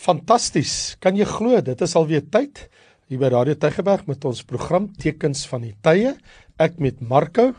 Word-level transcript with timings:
Fantasties. 0.00 0.96
Kan 1.04 1.18
jy 1.18 1.26
glo 1.28 1.58
dit 1.64 1.82
is 1.84 1.96
alweer 1.98 2.22
tyd 2.32 2.62
hier 3.10 3.20
by 3.20 3.28
Radio 3.34 3.56
Tygerberg 3.58 4.06
met 4.08 4.24
ons 4.24 4.40
program 4.48 4.86
Tekens 4.96 5.42
van 5.50 5.66
die 5.66 5.74
Tye. 5.84 6.14
Ek 6.56 6.78
met 6.80 7.02
Marco 7.04 7.50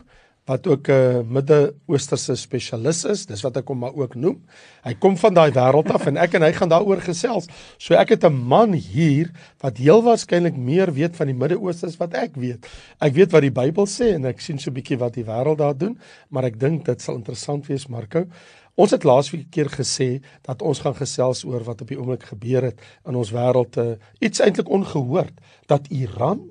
wat 0.50 0.66
ook 0.66 0.88
'n 0.90 1.22
Midde-Oosterse 1.30 2.34
spesialis 2.34 3.04
is. 3.04 3.26
Dis 3.26 3.42
wat 3.42 3.56
ek 3.56 3.68
hom 3.68 3.78
maar 3.78 3.94
ook 3.94 4.14
noem. 4.14 4.42
Hy 4.82 4.94
kom 4.94 5.16
van 5.16 5.34
daai 5.34 5.52
wêreld 5.52 5.90
af 5.94 6.06
en 6.06 6.16
ek 6.16 6.34
en 6.34 6.42
hy 6.42 6.52
gaan 6.52 6.68
daaroor 6.68 7.00
gesels. 7.00 7.46
So 7.78 7.94
ek 7.94 8.08
het 8.08 8.24
'n 8.24 8.32
man 8.32 8.72
hier 8.72 9.30
wat 9.60 9.78
heel 9.78 10.02
waarskynlik 10.02 10.56
meer 10.56 10.92
weet 10.92 11.16
van 11.16 11.26
die 11.26 11.36
Midde-Ooste 11.36 11.86
as 11.86 11.96
wat 11.96 12.14
ek 12.14 12.34
weet. 12.34 12.66
Ek 13.00 13.14
weet 13.14 13.30
wat 13.30 13.42
die 13.42 13.50
Bybel 13.50 13.86
sê 13.86 14.14
en 14.14 14.24
ek 14.24 14.40
sien 14.40 14.58
so 14.58 14.70
'n 14.70 14.74
bietjie 14.74 14.98
wat 14.98 15.14
die 15.14 15.24
wêreld 15.24 15.58
daar 15.58 15.78
doen, 15.78 15.96
maar 16.30 16.44
ek 16.44 16.58
dink 16.58 16.84
dit 16.84 17.00
sal 17.00 17.14
interessant 17.14 17.66
wees, 17.66 17.86
Marco. 17.86 18.26
Ons 18.74 18.94
het 18.94 19.04
laasweek 19.04 19.50
keer 19.52 19.68
gesê 19.68 20.22
dat 20.46 20.62
ons 20.64 20.80
gaan 20.80 20.96
gesels 20.96 21.44
oor 21.44 21.64
wat 21.66 21.84
op 21.84 21.90
die 21.92 21.98
oomblik 21.98 22.24
gebeur 22.30 22.70
het 22.70 22.80
in 23.08 23.18
ons 23.20 23.32
wêreld, 23.34 23.76
uh, 23.76 23.98
iets 24.18 24.40
eintlik 24.40 24.70
ongehoord 24.72 25.34
dat 25.68 25.90
Iran, 25.92 26.48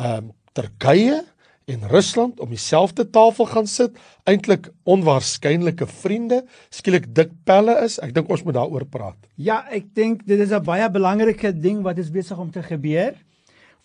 ehm 0.00 0.30
um, 0.30 0.32
Turkye 0.54 1.24
en 1.66 1.88
Rusland 1.90 2.40
om 2.40 2.48
dieselfde 2.48 3.10
tafel 3.10 3.48
gaan 3.50 3.66
sit, 3.66 3.96
eintlik 4.22 4.68
onwaarskynlike 4.86 5.88
vriende, 5.90 6.44
skielik 6.70 7.08
dik 7.10 7.32
pelle 7.44 7.74
is. 7.82 7.96
Ek 7.98 8.14
dink 8.14 8.30
ons 8.30 8.44
moet 8.46 8.54
daaroor 8.54 8.86
praat. 8.86 9.18
Ja, 9.34 9.64
ek 9.74 9.90
dink 9.98 10.22
dit 10.28 10.38
is 10.38 10.52
'n 10.54 10.62
baie 10.62 10.86
belangrike 10.90 11.50
ding 11.50 11.82
wat 11.82 11.98
is 11.98 12.10
besig 12.10 12.38
om 12.38 12.50
te 12.50 12.62
gebeur 12.62 13.14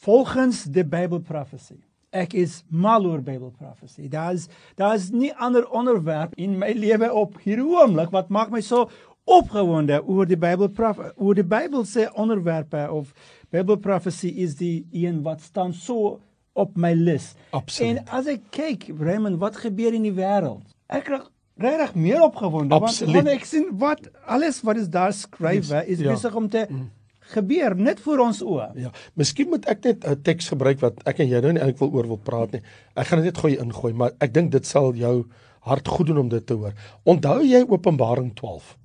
volgens 0.06 0.64
die 0.64 0.84
Bible 0.84 1.20
prophecy. 1.20 1.89
Ek 2.10 2.34
is 2.34 2.64
mal 2.74 3.06
oor 3.06 3.22
Bible 3.22 3.52
prophecy. 3.54 4.08
Daar's 4.10 4.48
daar's 4.76 5.12
nie 5.14 5.30
ander 5.38 5.68
onderwerp 5.70 6.34
in 6.42 6.58
my 6.58 6.72
lewe 6.74 7.12
op 7.14 7.38
hierdie 7.44 7.66
oomblik 7.66 8.10
wat 8.16 8.32
maak 8.34 8.50
my 8.50 8.62
so 8.66 8.88
opgewonde 9.30 10.00
oor 10.08 10.26
die 10.26 10.40
Bible 10.40 10.72
oor 11.16 11.38
die 11.38 11.46
Bybel 11.46 11.86
se 11.86 12.10
onderwerpe 12.14 12.88
of 12.92 13.14
Bible 13.54 13.78
prophecy 13.78 14.34
is 14.42 14.58
die 14.58 14.88
een 14.92 15.22
wat 15.24 15.42
staan 15.42 15.74
so 15.74 16.20
op 16.54 16.78
my 16.78 16.94
lys. 16.98 17.36
En 17.80 18.02
as 18.10 18.28
ek 18.28 18.50
kyk, 18.52 18.90
Raymond, 19.00 19.38
wat 19.40 19.62
gebeur 19.62 19.94
in 19.94 20.08
die 20.10 20.16
wêreld? 20.18 20.66
Ek 20.90 21.08
raak 21.14 21.30
regtig 21.60 21.96
meer 21.96 22.22
opgewonde 22.24 22.76
Absoluut. 22.76 23.20
want 23.20 23.28
ek 23.28 23.46
sien 23.46 23.68
wat 23.78 24.08
alles 24.26 24.62
wat 24.66 24.80
is 24.80 24.90
daar 24.90 25.14
skryf 25.14 25.68
yes, 25.68 25.92
is 25.92 26.00
ja. 26.00 26.14
besig 26.14 26.36
om 26.36 26.50
te 26.50 26.66
mm 26.70 26.88
gebeur 27.34 27.76
net 27.78 28.00
voor 28.04 28.26
ons 28.26 28.42
oë. 28.44 28.70
Ja, 28.80 28.92
miskien 29.20 29.50
moet 29.52 29.68
ek 29.70 29.84
net 29.84 30.06
'n 30.06 30.22
teks 30.24 30.50
gebruik 30.54 30.80
wat 30.82 31.02
ek 31.06 31.20
en 31.20 31.30
jy 31.30 31.42
nou 31.42 31.54
nie 31.54 31.62
eintlik 31.62 31.80
wil 31.80 31.94
oor 31.94 32.08
wil 32.08 32.18
praat 32.18 32.52
nie. 32.52 32.62
Ek 32.96 33.08
gaan 33.08 33.22
dit 33.22 33.26
net 33.26 33.38
gooi 33.38 33.58
ingooi, 33.58 33.94
maar 33.94 34.12
ek 34.20 34.34
dink 34.34 34.52
dit 34.52 34.66
sal 34.66 34.94
jou 34.94 35.26
hart 35.62 35.88
goed 35.88 36.08
doen 36.08 36.18
om 36.18 36.30
dit 36.30 36.46
te 36.46 36.54
hoor. 36.54 36.74
Onthou 37.06 37.42
jy 37.44 37.66
Openbaring 37.68 38.34
12 38.36 38.78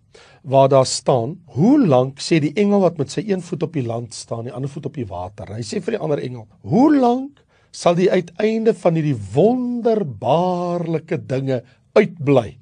waar 0.44 0.68
daar 0.68 0.86
staan, 0.86 1.38
hoe 1.56 1.86
lank 1.86 2.20
sê 2.20 2.38
die 2.38 2.52
engel 2.60 2.80
wat 2.80 2.98
met 3.00 3.10
sy 3.10 3.24
een 3.26 3.42
voet 3.42 3.62
op 3.62 3.72
die 3.72 3.86
land 3.86 4.14
staan, 4.14 4.44
die 4.44 4.52
ander 4.52 4.68
voet 4.70 4.86
op 4.86 4.94
die 4.94 5.06
water. 5.08 5.48
Hy 5.56 5.62
sê 5.64 5.80
vir 5.80 5.96
die 5.96 6.02
ander 6.04 6.20
engel, 6.20 6.44
hoe 6.60 6.90
lank 6.96 7.40
sal 7.72 7.96
die 7.96 8.10
uiteinde 8.10 8.74
van 8.74 8.94
hierdie 8.94 9.16
wonderbaarlike 9.34 11.26
dinge 11.26 11.62
uitbly? 11.96 12.58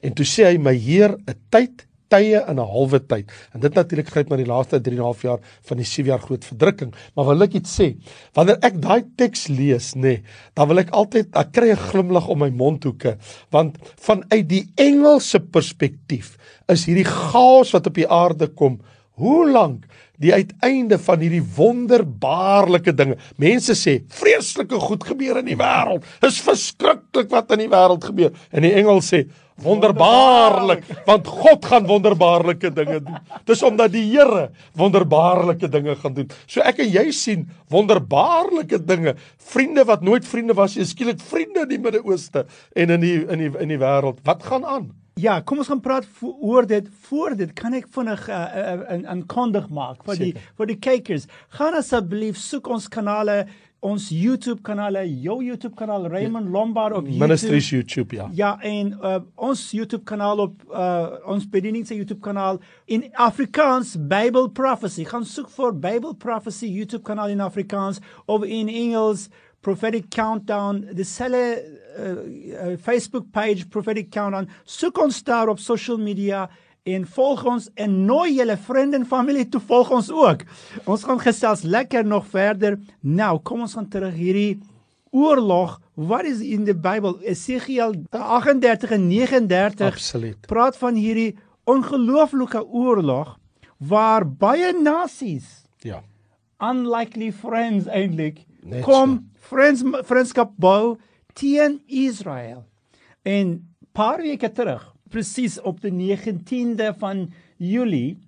En 0.00 0.16
toe 0.16 0.26
sê 0.26 0.48
hy 0.48 0.56
my 0.58 0.74
Heer, 0.74 1.16
'n 1.28 1.36
tyd 1.52 1.86
tye 2.10 2.42
in 2.42 2.58
'n 2.58 2.70
halwe 2.74 3.00
tyd. 3.06 3.30
En 3.54 3.60
dit 3.60 3.74
natuurlik 3.74 4.08
gryp 4.10 4.28
na 4.30 4.36
die 4.36 4.46
laaste 4.46 4.80
3 4.80 4.96
en 4.96 5.02
'n 5.02 5.10
half 5.10 5.22
jaar 5.22 5.38
van 5.62 5.76
die 5.76 5.86
7 5.86 6.10
jaar 6.10 6.20
groot 6.20 6.44
verdrukking. 6.44 6.94
Maar 7.14 7.26
wil 7.26 7.42
ek 7.42 7.54
iets 7.54 7.80
sê? 7.80 7.96
Wanneer 8.34 8.58
ek 8.62 8.80
daai 8.82 9.04
teks 9.16 9.48
lees, 9.48 9.94
nê, 9.94 10.00
nee, 10.00 10.22
dan 10.54 10.68
wil 10.68 10.78
ek 10.78 10.90
altyd 10.90 11.36
ek 11.36 11.52
kry 11.52 11.70
'n 11.70 11.76
glimlag 11.76 12.28
om 12.28 12.38
my 12.38 12.50
mondhoeke, 12.50 13.16
want 13.50 13.78
vanuit 13.96 14.48
die 14.48 14.66
Engelse 14.76 15.40
perspektief 15.40 16.36
is 16.68 16.86
hierdie 16.86 17.04
chaos 17.08 17.72
wat 17.72 17.86
op 17.86 17.94
die 17.94 18.08
aarde 18.08 18.48
kom, 18.48 18.80
hoe 19.20 19.50
lank 19.50 19.86
die 20.20 20.32
uiteinde 20.34 20.98
van 21.00 21.22
hierdie 21.24 21.44
wonderbaarlike 21.56 22.92
dinge. 22.96 23.16
Mense 23.40 23.76
sê 23.78 24.00
vreeslike 24.12 24.80
goed 24.82 25.06
gebeur 25.08 25.40
in 25.40 25.48
die 25.48 25.56
wêreld. 25.56 26.04
Is 26.26 26.42
verskriklik 26.44 27.30
wat 27.32 27.52
in 27.56 27.64
die 27.64 27.70
wêreld 27.72 28.04
gebeur. 28.04 28.34
En 28.52 28.66
die 28.66 28.74
engel 28.76 29.00
sê 29.04 29.24
wonderbaarlik 29.62 30.84
want 31.06 31.26
God 31.26 31.64
gaan 31.64 31.86
wonderbaarlike 31.86 32.72
dinge 32.74 33.00
doen. 33.04 33.18
Dis 33.48 33.62
omdat 33.66 33.92
die 33.92 34.04
Here 34.10 34.50
wonderbaarlike 34.78 35.68
dinge 35.68 35.96
gaan 35.96 36.14
doen. 36.14 36.30
So 36.46 36.64
ek 36.66 36.82
en 36.84 36.90
jy 36.90 37.10
sien 37.14 37.48
wonderbaarlike 37.72 38.82
dinge. 38.84 39.16
Vriende 39.50 39.84
wat 39.88 40.02
nooit 40.06 40.26
vriende 40.26 40.56
was, 40.58 40.76
is 40.76 40.94
skielik 40.94 41.20
vriende 41.20 41.66
in 41.66 41.74
die 41.74 41.82
Midde-Ooste 41.82 42.46
en 42.74 42.96
in 42.96 43.04
die 43.04 43.18
in 43.26 43.44
die 43.44 43.52
in 43.60 43.76
die 43.76 43.80
wêreld. 43.80 44.22
Wat 44.24 44.42
gaan 44.46 44.64
aan? 44.64 44.90
Ja, 45.20 45.40
kom 45.44 45.60
ons 45.60 45.68
gaan 45.68 45.82
praat 45.84 46.06
oor 46.22 46.66
dit. 46.66 46.86
Voor 47.08 47.34
dit 47.36 47.50
kan 47.56 47.74
ek 47.76 47.88
vinnig 47.92 48.28
'n 48.28 48.32
uh, 48.32 48.36
uh, 48.38 49.00
uh, 49.00 49.08
aankondig 49.10 49.68
maak 49.68 50.04
vir 50.04 50.16
die 50.16 50.34
vir 50.56 50.66
die 50.66 50.78
kykers. 50.78 51.26
Gaan 51.58 51.74
asseblief 51.74 52.36
soek 52.36 52.68
ons 52.68 52.88
kanale 52.88 53.46
ons 53.80 54.08
YouTube 54.12 54.60
kanale, 54.62 55.02
jou 55.22 55.38
YouTube 55.44 55.74
kanaal 55.78 56.08
Raymond 56.12 56.46
ja, 56.46 56.52
Lombard 56.52 56.96
op 56.96 57.06
YouTube. 57.06 57.24
Ministries 57.24 57.70
YouTube 57.70 58.16
ja. 58.16 58.28
Ja, 58.36 58.50
en 58.60 58.92
uh, 59.00 59.16
ons 59.34 59.70
YouTube 59.72 60.04
kanaal 60.04 60.44
op 60.44 60.64
uh, 60.68 61.06
ons 61.32 61.46
bediening 61.48 61.86
se 61.86 61.96
YouTube 61.96 62.20
kanaal 62.20 62.60
in 62.84 63.08
Afrikaans 63.12 63.96
Bible 63.96 64.50
Prophecy. 64.52 65.06
Gaan 65.08 65.24
soek 65.24 65.48
vir 65.56 65.76
Bible 65.80 66.14
Prophecy 66.14 66.68
YouTube 66.68 67.06
kanaal 67.08 67.32
in 67.32 67.40
Afrikaans 67.40 68.02
of 68.26 68.44
in 68.44 68.68
Engels 68.68 69.28
Prophetic 69.60 70.08
Countdown, 70.08 70.86
dieselfde 70.96 71.64
uh, 71.98 72.04
uh, 72.70 72.76
Facebook 72.80 73.30
page 73.32 73.68
Prophetic 73.68 74.10
Countdown. 74.10 74.48
Soek 74.64 75.00
ons 75.00 75.22
daar 75.24 75.48
op 75.48 75.60
social 75.60 75.98
media 76.00 76.46
en 76.88 77.06
volg 77.06 77.44
ons 77.44 77.68
en 77.74 77.96
nooi 78.06 78.34
julle 78.34 78.56
vriende 78.56 78.96
en 79.00 79.06
familie 79.06 79.46
toe 79.48 79.60
volg 79.60 79.90
ons 79.90 80.10
ook. 80.10 80.44
Ons 80.84 81.04
gaan 81.04 81.20
gesels 81.20 81.62
lekker 81.62 82.06
nog 82.06 82.26
verder. 82.32 82.78
Nou, 83.00 83.38
kom 83.44 83.66
ons 83.66 83.74
gaan 83.76 83.88
terug 83.88 84.14
hierdie 84.14 84.60
oorlog. 85.10 85.78
Wat 85.94 86.24
is 86.24 86.40
in 86.40 86.64
die 86.64 86.76
Bybel? 86.76 87.18
Esegiel 87.26 87.96
38 88.10 88.94
en 88.96 89.08
39 89.08 89.86
Absoluut. 89.86 90.46
praat 90.46 90.78
van 90.80 90.94
hierdie 90.94 91.34
ongelooflike 91.68 92.62
oorlog 92.66 93.36
waar 93.76 94.24
baie 94.24 94.72
nasies 94.76 95.64
ja 95.84 96.00
unlikely 96.60 97.30
friends 97.32 97.88
eintlik 97.88 98.44
kom 98.84 99.16
so. 99.16 99.46
friends 99.50 99.84
vriendskap 100.08 100.52
bou 100.60 100.96
teen 101.34 101.80
Israel. 101.86 102.64
En 103.22 103.60
paar 103.92 104.20
weke 104.22 104.50
terug 104.52 104.82
presies 105.10 105.58
op 105.60 105.80
die 105.84 105.92
19de 105.92 106.92
van 106.98 107.28
Julie 107.56 108.18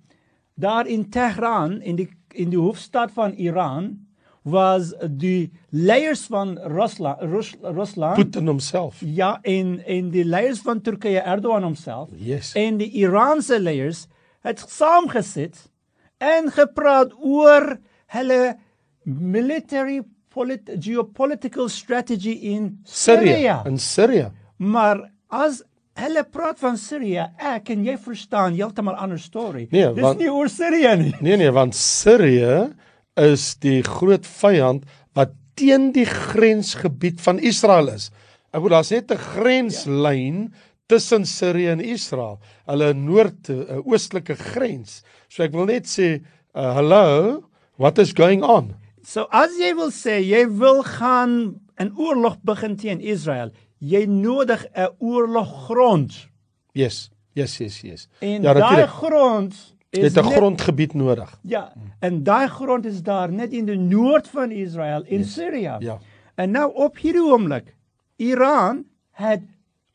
daar 0.53 0.87
in 0.87 1.09
Tehran 1.09 1.81
in 1.81 1.95
die 1.95 2.09
in 2.33 2.49
die 2.49 2.59
hoofstad 2.59 3.11
van 3.13 3.33
Iran 3.37 4.07
was 4.43 4.91
die 5.07 5.51
leiers 5.69 6.25
van 6.25 6.57
Rusland 6.57 7.21
Rusland 7.61 8.15
Putin 8.15 8.47
homself. 8.47 9.01
Ja 9.05 9.39
en 9.41 9.85
en 9.85 10.09
die 10.09 10.25
leiers 10.25 10.61
van 10.61 10.81
Turkye 10.81 11.21
Erdogan 11.21 11.63
homself. 11.63 12.09
Yes. 12.15 12.53
en 12.53 12.77
die 12.77 12.91
Iraanse 12.91 13.59
leiers 13.59 14.07
het 14.41 14.59
saamgesit 14.67 15.69
en 16.17 16.51
gepraat 16.51 17.13
oor 17.19 17.77
hulle 18.05 18.57
military 19.03 20.01
geopolitical 20.33 21.69
strategy 21.69 22.29
in 22.29 22.79
Syria. 22.83 23.61
in 23.65 23.77
Syria. 23.77 24.31
Maar 24.57 25.11
as 25.27 25.63
Hulle 25.93 26.23
praat 26.25 26.57
van 26.57 26.77
Sirië. 26.79 27.27
Ek 27.37 27.69
en 27.73 27.83
jy 27.85 27.93
verstaan 28.01 28.55
heeltemal 28.57 28.95
ander 28.97 29.19
storie. 29.21 29.67
Nee, 29.71 29.91
Dis 29.93 30.01
want, 30.05 30.21
nie 30.21 30.31
oor 30.31 30.49
Sirië 30.49 30.95
nie. 30.97 31.13
Nee 31.25 31.37
nee, 31.37 31.53
want 31.53 31.77
Sirië 31.77 32.73
is 33.21 33.51
die 33.61 33.81
groot 33.85 34.25
vyand 34.25 34.87
wat 35.13 35.35
teen 35.59 35.91
die 35.93 36.07
grensgebied 36.09 37.21
van 37.21 37.37
Israel 37.37 37.91
is. 37.93 38.09
Ek 38.49 38.61
bedoel 38.61 38.79
daar's 38.79 38.93
net 38.93 39.11
'n 39.13 39.21
grenslyn 39.21 40.39
ja. 40.49 40.63
tussen 40.89 41.25
Sirië 41.29 41.77
en 41.77 41.81
Israel. 41.81 42.39
Hulle 42.65 42.93
noord 42.93 43.49
uh, 43.53 43.77
oostelike 43.85 44.35
grens. 44.35 45.03
So 45.29 45.43
ek 45.45 45.53
wil 45.53 45.69
net 45.69 45.85
sê, 45.85 46.23
uh, 46.55 46.73
hallo, 46.73 47.45
what 47.77 47.97
is 48.01 48.13
going 48.13 48.41
on? 48.41 48.73
So 49.05 49.27
as 49.29 49.53
jy 49.61 49.73
wil 49.77 49.93
sê 49.93 50.21
jy 50.25 50.47
wil 50.49 50.81
gaan 50.81 51.61
'n 51.77 51.93
oorlog 51.97 52.37
begin 52.45 52.75
teen 52.77 52.99
Israel, 53.01 53.49
jy 53.83 54.05
nodig 54.07 54.65
'n 54.73 54.89
oorloggrond. 54.99 56.29
Yes. 56.71 57.09
Yes, 57.33 57.57
yes, 57.57 57.81
yes. 57.81 58.07
En 58.19 58.41
ja, 58.41 58.53
daai 58.53 58.87
grond 58.87 59.75
is 59.89 60.13
'n 60.15 60.23
grondgebied 60.23 60.93
nodig. 60.93 61.39
Ja. 61.41 61.73
En 61.99 62.23
daai 62.23 62.47
grond 62.47 62.85
is 62.85 63.01
daar 63.01 63.31
net 63.31 63.53
in 63.53 63.65
die 63.65 63.77
noord 63.77 64.27
van 64.27 64.51
Israel 64.51 65.03
in 65.05 65.19
yes. 65.19 65.33
Syrië. 65.33 65.75
Ja. 65.79 65.99
En 66.35 66.51
nou 66.51 66.73
op 66.73 66.97
hierdie 66.97 67.23
oomblik 67.23 67.75
Iran 68.15 68.85
het 69.11 69.41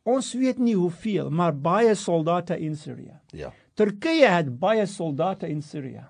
ons 0.02 0.34
weet 0.34 0.58
nie 0.58 0.74
hoeveel, 0.74 1.30
maar 1.30 1.56
baie 1.56 1.94
soldate 1.94 2.58
in 2.58 2.76
Syrië. 2.76 3.20
Ja. 3.26 3.52
Turkye 3.74 4.26
het 4.26 4.58
baie 4.58 4.86
soldate 4.86 5.48
in 5.48 5.62
Syrië. 5.62 6.06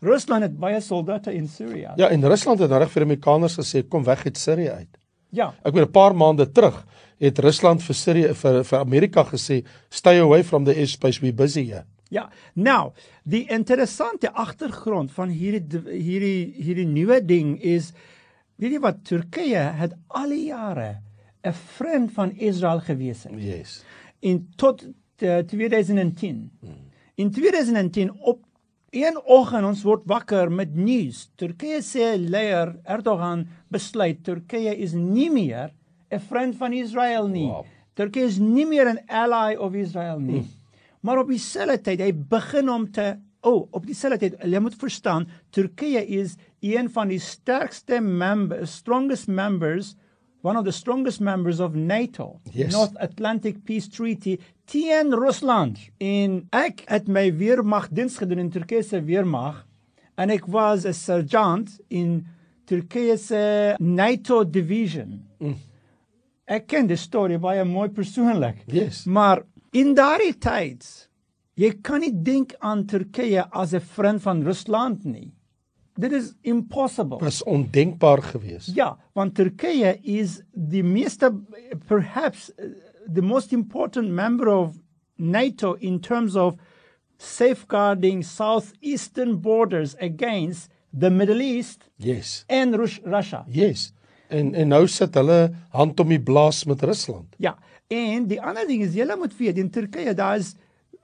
Rusland 0.00 0.42
het 0.42 0.58
baie 0.58 0.80
soldate 0.80 1.34
in 1.34 1.48
Syrië. 1.48 1.92
Ja, 1.96 2.08
en 2.08 2.28
Rusland 2.28 2.58
het 2.58 2.70
reg 2.70 2.90
vir 2.90 3.04
die 3.04 3.08
Amerikaners 3.10 3.58
gesê 3.58 3.82
kom 3.88 4.04
weg 4.04 4.24
uit 4.24 4.38
Syrië 4.38 4.70
uit. 4.70 4.98
Ja. 5.30 5.54
Ek 5.64 5.74
weet 5.74 5.88
'n 5.88 5.92
paar 5.92 6.14
maande 6.14 6.52
terug 6.52 6.84
het 7.20 7.38
Rusland 7.38 7.82
vir 7.82 7.94
Syrië 7.94 8.34
vir 8.34 8.64
vir 8.64 8.78
Amerika 8.78 9.24
gesê 9.24 9.64
stay 9.90 10.18
away 10.18 10.42
from 10.42 10.64
the 10.64 10.74
airspace 10.74 11.20
we 11.20 11.32
busy 11.32 11.64
here. 11.64 11.84
Ja, 12.10 12.28
nou, 12.54 12.92
die 13.22 13.46
interessante 13.48 14.32
agtergrond 14.32 15.12
van 15.12 15.28
hierdie 15.28 15.80
hierdie 15.86 16.54
hierdie 16.58 16.86
nuwe 16.86 17.20
ding 17.24 17.60
is 17.62 17.92
weet 18.56 18.72
jy 18.72 18.80
wat 18.82 19.04
Turkye 19.06 19.62
het 19.78 19.94
al 20.08 20.34
die 20.34 20.46
jare 20.48 21.02
'n 21.44 21.52
vriend 21.76 22.12
van 22.12 22.32
Israel 22.36 22.80
gewees 22.80 23.24
het. 23.24 23.32
Yes. 23.38 23.84
In 24.20 24.48
tot 24.56 24.84
uh, 25.22 25.38
2010. 25.38 26.50
In 27.14 27.30
2010 27.30 28.12
op 28.20 28.44
een 28.90 29.18
oggend 29.22 29.66
ons 29.66 29.82
word 29.86 30.06
wakker 30.10 30.50
met 30.52 30.74
nuus. 30.74 31.28
Turkye 31.38 31.78
se 31.82 32.16
leier 32.18 32.74
Erdogan 32.84 33.46
besluit 33.70 34.24
Turkye 34.26 34.74
is 34.76 34.94
nie 34.94 35.30
meer 35.30 35.70
'n 36.10 36.18
vriend 36.18 36.56
van 36.56 36.72
Israel 36.72 37.28
nie. 37.28 37.46
Wow. 37.46 37.64
Turkye 37.94 38.24
is 38.24 38.38
nie 38.38 38.66
meer 38.66 38.88
'n 38.90 39.04
ally 39.06 39.56
of 39.56 39.74
Israel 39.74 40.18
nie. 40.18 40.40
Hmm. 40.40 40.48
Maar 41.00 41.18
op 41.18 41.28
dieselfde 41.28 41.80
tyd, 41.80 42.00
hy 42.00 42.12
begin 42.12 42.68
om 42.68 42.90
te 42.90 43.16
O, 43.42 43.50
oh, 43.50 43.68
op 43.72 43.86
dieselfde 43.86 44.18
tyd, 44.18 44.42
jy 44.44 44.58
moet 44.60 44.74
verstaan, 44.74 45.26
Turkye 45.50 46.02
is 46.06 46.36
een 46.60 46.90
van 46.90 47.08
die 47.08 47.18
sterkste 47.18 48.00
members, 48.00 48.74
strongest 48.82 49.28
members, 49.28 49.96
one 50.42 50.56
of 50.56 50.64
the 50.64 50.72
strongest 50.72 51.20
members 51.20 51.60
of 51.60 51.74
NATO, 51.74 52.40
Yes. 52.52 52.72
North 52.72 52.96
Atlantic 53.00 53.64
Peace 53.64 53.88
Treaty 53.88 54.38
teen 54.66 55.12
Rusland. 55.14 55.78
En 55.98 56.46
ek 56.52 56.84
het 56.88 57.08
my 57.08 57.28
weermag 57.36 57.88
diens 57.92 58.16
gedoen 58.16 58.38
in 58.38 58.50
Turkye 58.50 58.82
se 58.82 59.00
weermag 59.04 59.66
en 60.16 60.30
ek 60.30 60.46
was 60.46 60.84
'n 60.86 60.92
sergeant 60.92 61.80
in 61.88 62.26
Turkye 62.66 63.16
se 63.18 63.74
NATO 63.78 64.44
division. 64.44 65.24
Mm. 65.40 65.56
Ek 66.46 66.66
ken 66.66 66.86
die 66.86 66.96
storie 66.96 67.38
baie 67.38 67.64
mooi 67.64 67.88
persoonlik. 67.88 68.56
Yes. 68.66 69.04
Maar 69.06 69.42
in 69.72 69.94
daardie 69.94 70.34
tyd, 70.38 71.08
jy 71.54 71.72
kan 71.82 72.00
nie 72.00 72.12
dink 72.12 72.54
aan 72.60 72.86
Turkye 72.86 73.44
as 73.52 73.72
'n 73.74 73.80
vriend 73.80 74.22
van 74.22 74.42
Rusland 74.42 75.04
nie. 75.04 75.32
Dit 76.00 76.12
is 76.16 76.30
impossible. 76.42 77.18
Was 77.20 77.42
ondenkbaar 77.44 78.22
geweest. 78.22 78.74
Ja, 78.74 78.94
want 79.12 79.34
Turkye 79.34 79.98
is 80.02 80.38
die 80.52 80.82
meeste 80.84 81.30
perhaps 81.88 82.50
uh, 82.56 82.70
the 83.14 83.22
most 83.22 83.52
important 83.52 84.10
member 84.16 84.48
of 84.48 84.74
NATO 85.16 85.74
in 85.78 86.00
terms 86.00 86.36
of 86.36 86.54
safeguarding 87.20 88.22
southeastern 88.24 89.40
borders 89.40 89.94
against 90.00 90.70
the 90.98 91.10
Middle 91.10 91.40
East 91.40 91.88
Yes. 91.96 92.44
and 92.48 92.74
Rus 92.74 93.00
Russia. 93.04 93.44
Yes. 93.48 93.92
En 94.28 94.54
en 94.54 94.68
nou 94.70 94.86
sit 94.88 95.14
hulle 95.18 95.50
hand 95.74 96.00
om 96.00 96.08
die 96.08 96.20
blaas 96.22 96.64
met 96.64 96.82
Rusland. 96.86 97.34
Ja, 97.42 97.56
en 97.90 98.26
die 98.30 98.38
ander 98.40 98.66
ding 98.68 98.82
is 98.86 98.94
julle 98.94 99.16
moet 99.18 99.34
weet 99.38 99.58
in 99.58 99.70
Turkye 99.70 100.14
daar 100.14 100.38
is 100.38 100.54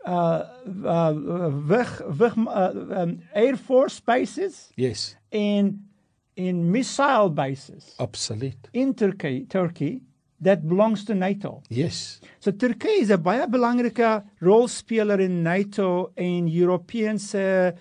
uh 0.07 0.43
uh 0.85 1.51
weg 1.69 1.91
weg 2.19 2.37
uh, 2.37 3.03
um, 3.03 3.19
air 3.35 3.57
force 3.57 4.01
bases 4.05 4.71
Yes. 4.77 5.17
en 5.31 5.89
in 6.35 6.71
missile 6.71 7.31
bases 7.31 7.95
Absoluut. 7.99 8.69
in 8.73 8.95
Turkey 8.95 9.47
Turkey 9.49 10.03
that 10.43 10.67
belongs 10.69 11.03
to 11.05 11.15
NATO. 11.15 11.63
Yes. 11.71 12.21
So 12.41 12.51
Turkye 12.53 13.01
is 13.01 13.11
'n 13.11 13.23
baie 13.23 13.47
belangrike 13.49 14.23
rolspeler 14.41 15.19
in 15.21 15.43
NATO 15.43 16.13
en 16.15 16.47
European 16.47 17.19
se 17.19 17.73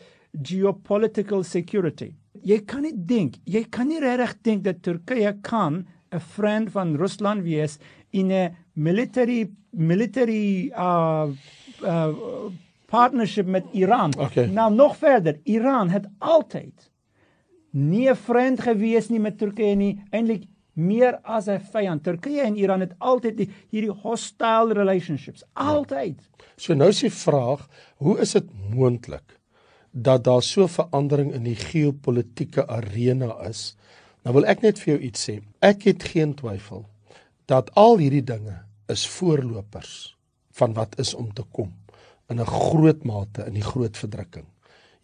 geopolitical 0.42 1.44
security. 1.44 2.13
Jy 2.45 2.60
kan 2.68 2.83
nie 2.86 2.94
dink, 2.95 3.38
jy 3.45 3.63
kan 3.71 3.88
nie 3.89 4.00
regtig 4.00 4.42
dink 4.44 4.63
dat 4.63 4.81
Turkye 4.86 5.33
kan 5.44 5.86
'n 6.13 6.19
vriend 6.19 6.71
van 6.71 6.95
Rusland 6.95 7.44
wees 7.44 7.78
in 8.12 8.31
'n 8.31 8.56
military 8.75 9.50
military 9.74 10.71
uh 10.78 11.28
uh 11.85 12.53
partnership 12.85 13.47
met 13.47 13.65
Iran. 13.71 14.13
Okay. 14.17 14.45
Nou 14.45 14.73
nog 14.73 14.97
verder, 14.97 15.39
Iran 15.43 15.89
het 15.89 16.05
altyd 16.17 16.91
nie 17.71 18.09
'n 18.09 18.15
vriend 18.15 18.61
gewees 18.61 19.09
nie 19.09 19.19
met 19.19 19.37
Turkye 19.37 19.75
nie, 19.75 20.03
eintlik 20.09 20.43
meer 20.73 21.19
as 21.23 21.47
'n 21.47 21.59
vyand. 21.59 22.03
Turkye 22.03 22.41
en 22.41 22.55
Iran 22.55 22.79
het 22.79 22.93
altyd 22.97 23.37
die, 23.37 23.49
hierdie 23.69 23.91
hostile 23.91 24.73
relationships, 24.73 25.43
altyd. 25.53 26.19
So 26.55 26.73
nou 26.73 26.89
is 26.89 26.99
die 26.99 27.11
vraag, 27.11 27.67
hoe 27.95 28.19
is 28.19 28.31
dit 28.31 28.45
moontlik 28.73 29.39
dat 29.91 30.23
daar 30.23 30.43
so 30.43 30.67
verandering 30.67 31.33
in 31.33 31.43
die 31.43 31.55
geopolitiese 31.55 32.67
arena 32.67 33.47
is? 33.47 33.77
Nou 34.23 34.35
wil 34.35 34.45
ek 34.45 34.61
net 34.61 34.79
vir 34.79 34.93
jou 34.93 35.03
iets 35.03 35.29
sê. 35.29 35.41
Ek 35.59 35.83
het 35.83 36.03
geen 36.03 36.33
twyfel 36.33 36.85
dat 37.45 37.71
al 37.73 37.97
hierdie 37.97 38.23
dinge 38.23 38.65
is 38.87 39.07
voorlopers 39.07 40.14
van 40.60 40.74
wat 40.74 41.00
is 41.00 41.13
om 41.13 41.31
te 41.34 41.44
kom 41.52 41.74
in 42.30 42.40
'n 42.42 42.46
groot 42.46 43.04
mate 43.04 43.46
in 43.46 43.54
die 43.54 43.68
groot 43.72 43.98
verdrukking. 43.98 44.46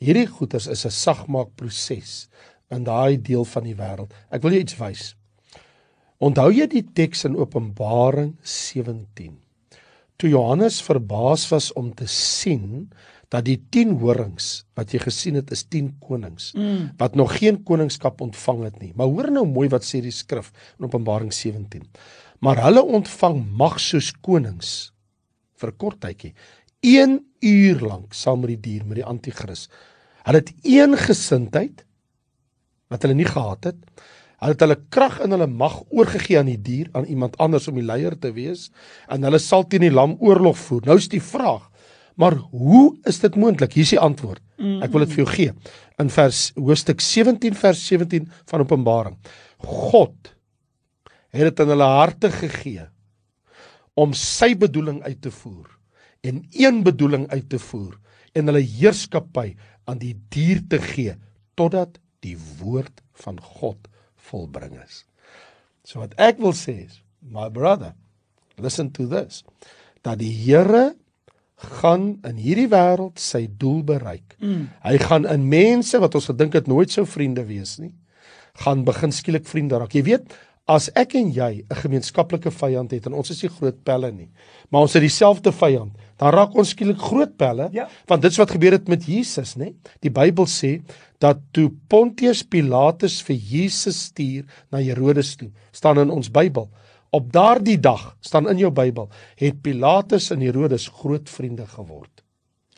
Hierdie 0.02 0.28
goeters 0.28 0.68
is 0.68 0.86
'n 0.86 0.90
sagmaakproses 0.90 2.28
in 2.70 2.84
daai 2.84 3.22
deel 3.22 3.46
van 3.46 3.64
die 3.64 3.76
wêreld. 3.76 4.14
Ek 4.32 4.42
wil 4.42 4.52
jou 4.52 4.62
iets 4.62 4.78
wys. 4.78 5.16
Onthou 6.18 6.52
jy 6.52 6.68
die 6.68 6.86
teks 6.94 7.26
in 7.26 7.36
Openbaring 7.36 8.36
17? 8.42 9.38
Toe 10.18 10.30
Johannes 10.30 10.82
verbaas 10.82 11.50
was 11.50 11.74
om 11.74 11.94
te 11.94 12.08
sien 12.08 12.92
dat 13.30 13.46
die 13.46 13.58
10 13.70 13.96
horings 14.00 14.66
wat 14.76 14.92
jy 14.92 15.00
gesien 15.00 15.36
het 15.40 15.52
is 15.52 15.64
10 15.64 15.96
konings 16.04 16.52
mm. 16.54 16.92
wat 17.00 17.16
nog 17.16 17.38
geen 17.40 17.64
koningskap 17.64 18.22
ontvang 18.22 18.64
het 18.64 18.80
nie. 18.82 18.92
Maar 18.96 19.08
hoor 19.08 19.32
nou 19.32 19.46
mooi 19.48 19.70
wat 19.70 19.88
sê 19.88 20.02
die 20.04 20.12
skrif 20.12 20.52
in 20.78 20.86
Openbaring 20.86 21.34
17. 21.34 21.88
Maar 22.40 22.64
hulle 22.68 22.84
ontvang 22.84 23.42
mag 23.58 23.80
soos 23.80 24.12
konings 24.22 24.92
vir 25.62 25.72
'n 25.72 25.78
kort 25.78 26.02
tydjie. 26.02 26.34
1 26.82 27.20
uur 27.42 27.82
lank 27.86 28.14
saam 28.14 28.42
met 28.42 28.56
die 28.56 28.62
dier 28.70 28.86
met 28.86 28.98
die 28.98 29.06
anti-kris. 29.06 29.68
Hulle 30.26 30.42
het 30.42 30.54
een 30.66 30.98
gesindheid 30.98 31.86
wat 32.90 33.06
hulle 33.06 33.18
nie 33.18 33.30
gehad 33.30 33.64
het. 33.70 33.78
Hulle 34.42 34.56
het 34.56 34.64
hulle 34.66 34.80
krag 34.90 35.20
en 35.22 35.32
hulle 35.36 35.48
mag 35.48 35.84
oorgegee 35.90 36.40
aan 36.40 36.50
die 36.50 36.62
dier, 36.62 36.90
aan 36.98 37.06
iemand 37.06 37.38
anders 37.38 37.68
om 37.70 37.78
die 37.78 37.86
leier 37.86 38.18
te 38.20 38.34
wees 38.34 38.70
en 39.08 39.24
hulle 39.24 39.40
sal 39.40 39.68
teen 39.70 39.86
die 39.86 39.94
lam 39.94 40.18
oorlog 40.20 40.58
voer. 40.58 40.82
Nou 40.86 40.98
is 40.98 41.10
die 41.10 41.22
vraag, 41.22 41.70
maar 42.18 42.34
hoe 42.52 42.98
is 43.06 43.22
dit 43.22 43.36
moontlik? 43.36 43.74
Hier 43.78 43.86
is 43.86 43.94
die 43.94 44.02
antwoord. 44.02 44.42
Ek 44.86 44.92
wil 44.94 45.06
dit 45.06 45.14
vir 45.14 45.24
jou 45.24 45.30
gee. 45.30 45.54
In 46.02 46.10
vers 46.10 46.52
hoofstuk 46.58 47.02
17 47.02 47.56
vers 47.58 47.86
17 47.88 48.28
van 48.50 48.66
Openbaring. 48.66 49.18
God 49.58 50.34
het 51.32 51.48
dit 51.48 51.60
in 51.64 51.72
hulle 51.72 51.88
harte 51.88 52.32
gegee 52.34 52.90
om 54.02 54.16
sy 54.18 54.54
bedoeling 54.58 55.02
uit 55.06 55.20
te 55.22 55.32
voer 55.34 55.70
en 56.26 56.42
een 56.54 56.82
bedoeling 56.86 57.28
uit 57.30 57.50
te 57.50 57.60
voer 57.62 57.98
en 58.38 58.50
hulle 58.50 58.64
heerskappy 58.64 59.52
aan 59.90 60.02
die 60.02 60.16
dier 60.34 60.62
te 60.70 60.80
gee 60.82 61.18
totdat 61.60 62.00
die 62.26 62.38
woord 62.62 63.02
van 63.24 63.40
God 63.42 63.90
volbring 64.30 64.78
is. 64.80 65.04
So 65.84 66.02
wat 66.02 66.14
ek 66.22 66.40
wil 66.42 66.54
sê 66.58 66.86
is, 66.86 67.02
my 67.22 67.50
brother, 67.54 67.94
listen 68.62 68.92
to 68.96 69.08
this. 69.10 69.42
Dat 70.06 70.22
die 70.22 70.34
Here 70.34 70.94
gaan 71.82 72.16
in 72.26 72.38
hierdie 72.42 72.70
wêreld 72.72 73.22
sy 73.22 73.46
doel 73.62 73.84
bereik. 73.86 74.38
Mm. 74.42 74.70
Hy 74.86 74.96
gaan 75.02 75.28
in 75.30 75.50
mense 75.50 76.00
wat 76.02 76.16
ons 76.18 76.30
gedink 76.32 76.56
het 76.58 76.70
nooit 76.70 76.94
sou 76.94 77.06
vriende 77.06 77.44
wees 77.46 77.78
nie, 77.82 77.94
gaan 78.64 78.86
begin 78.86 79.14
skielik 79.14 79.46
vriende 79.50 79.78
raak. 79.80 79.94
Jy 79.94 80.04
weet, 80.10 80.34
as 80.68 80.90
ek 80.96 81.16
en 81.16 81.32
jy 81.34 81.64
'n 81.70 81.76
gemeenskaplike 81.76 82.52
vyand 82.52 82.92
het 82.92 83.06
en 83.08 83.14
ons 83.14 83.30
is 83.30 83.42
nie 83.44 83.50
groot 83.50 83.84
pelle 83.84 84.12
nie, 84.12 84.30
maar 84.70 84.82
ons 84.82 84.94
het 84.94 85.02
dieselfde 85.02 85.52
vyand, 85.52 85.92
dan 86.18 86.34
raak 86.34 86.56
ons 86.56 86.70
skielik 86.70 86.98
groot 87.00 87.36
pelle, 87.38 87.70
Ja. 87.74 87.88
want 88.08 88.22
dit 88.22 88.32
is 88.32 88.38
wat 88.38 88.52
gebeur 88.52 88.72
het 88.72 88.88
met 88.88 89.04
Jesus, 89.06 89.56
nê? 89.58 89.74
Die 90.02 90.10
Bybel 90.12 90.46
sê 90.46 90.82
dat 91.20 91.38
toe 91.52 91.72
Pontius 91.90 92.44
Pilatus 92.44 93.22
vir 93.22 93.36
Jesus 93.36 94.04
stuur 94.06 94.46
na 94.72 94.78
Herodes 94.80 95.36
toe, 95.36 95.52
staan 95.72 95.98
in 96.00 96.10
ons 96.10 96.30
Bybel. 96.30 96.70
Op 97.12 97.32
daardie 97.32 97.80
dag, 97.80 98.16
staan 98.22 98.48
in 98.50 98.58
jou 98.58 98.72
Bybel, 98.72 99.10
het 99.36 99.62
Pilatus 99.62 100.32
en 100.32 100.40
Herodes 100.42 100.88
groot 100.88 101.30
vriende 101.30 101.66
geword. 101.68 102.24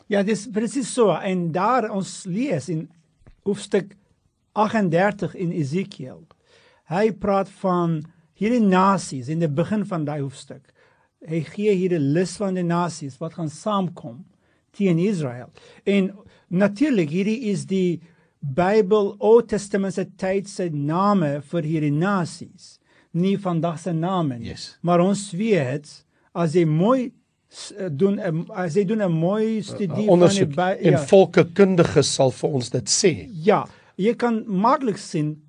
Ja, 0.08 0.22
dis 0.22 0.48
presies 0.50 0.92
so 0.92 1.10
en 1.10 1.52
daar 1.52 1.90
ons 1.90 2.24
lees 2.26 2.68
in 2.68 2.88
hoofstuk 3.44 3.94
38 4.52 5.34
in 5.34 5.52
Ezekiel. 5.52 6.22
Hy 6.90 7.10
praat 7.12 7.48
van 7.62 8.02
hierdie 8.38 8.60
nasies 8.60 9.28
in 9.28 9.38
die 9.40 9.48
begin 9.48 9.84
van 9.88 10.04
daai 10.04 10.20
hoofstuk. 10.20 10.62
Hy 11.26 11.40
gee 11.40 11.72
hier 11.74 11.94
'n 11.96 12.12
lys 12.12 12.36
van 12.36 12.54
die 12.54 12.62
nasies 12.64 13.18
wat 13.20 13.34
gaan 13.34 13.48
saamkom 13.48 14.24
teen 14.72 14.98
Israel. 14.98 15.50
En 15.86 16.12
natuurlik 16.50 17.10
hierdie 17.10 17.40
is 17.50 17.64
die 17.66 18.00
Bybel 18.40 19.16
Ou 19.20 19.40
Testamentse 19.42 20.04
tyd 20.18 20.48
se 20.48 20.68
name 20.70 21.40
vir 21.40 21.62
hierdie 21.62 21.92
nasies. 21.92 22.78
Nie 23.14 23.36
vandag 23.38 23.78
se 23.78 23.92
name 23.92 24.38
nie. 24.38 24.48
Yes. 24.48 24.78
Maar 24.82 25.00
ons 25.00 25.30
weet 25.32 26.04
as 26.34 26.52
jy 26.54 26.64
mooi 26.66 27.12
s- 27.48 27.72
doen 27.90 28.18
'n 28.20 28.46
as 28.50 28.74
jy 28.74 28.84
doen 28.84 29.00
'n 29.02 29.12
mooi 29.12 29.62
studie 29.62 29.86
van 29.88 29.96
die 29.96 30.08
Ondersoek 30.10 30.54
By- 30.54 30.78
en 30.82 30.98
volkekundiges 30.98 32.12
sal 32.14 32.30
vir 32.30 32.50
ons 32.50 32.70
dit 32.70 32.84
sê. 32.84 33.28
Ja, 33.32 33.66
jy 33.96 34.14
kan 34.14 34.44
maklik 34.46 34.98
sien 34.98 35.40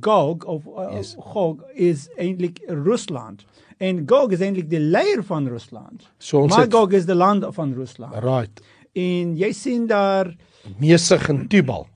Gog 0.00 0.44
of 0.44 0.66
uh, 0.66 0.88
Yes. 0.96 1.14
Gog 1.18 1.62
is 1.74 2.08
eintlik 2.16 2.60
Rusland 2.66 3.44
en 3.78 4.02
Gog 4.06 4.30
is 4.30 4.40
eintlik 4.40 4.68
die 4.70 4.78
leier 4.80 5.24
van 5.24 5.48
Rusland. 5.48 6.10
So 6.18 6.40
ons 6.42 6.56
het- 6.56 6.70
Magog 6.72 6.92
is 6.92 7.06
die 7.06 7.14
land 7.14 7.44
van 7.54 7.72
Rusland. 7.74 8.14
Right. 8.24 8.60
En 8.92 9.36
jy 9.36 9.52
sien 9.52 9.86
daar 9.86 10.36
Mesig 10.78 11.28
en 11.28 11.48
Tubal. 11.48 11.86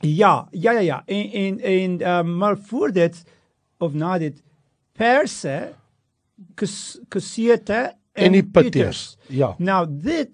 ja, 0.00 0.48
ja 0.50 0.72
ja 0.72 0.80
ja. 0.80 1.02
En 1.06 1.30
en 1.32 1.60
en 1.60 2.08
um, 2.18 2.36
maar 2.36 2.58
voor 2.58 2.92
dit 2.92 3.22
of 3.78 3.92
na 3.94 4.18
dit 4.18 4.42
Perse 4.92 5.72
Kus- 6.54 7.00
Kusete 7.08 7.94
En 8.12 8.32
die 8.32 8.44
Piters. 8.44 9.16
Ja, 9.28 9.54
Nou 9.58 9.86
dit 9.90 10.28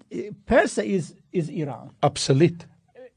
Perse 0.45 0.85
is 0.87 1.13
is 1.29 1.47
Iran. 1.47 1.91
absoluut. 1.99 2.67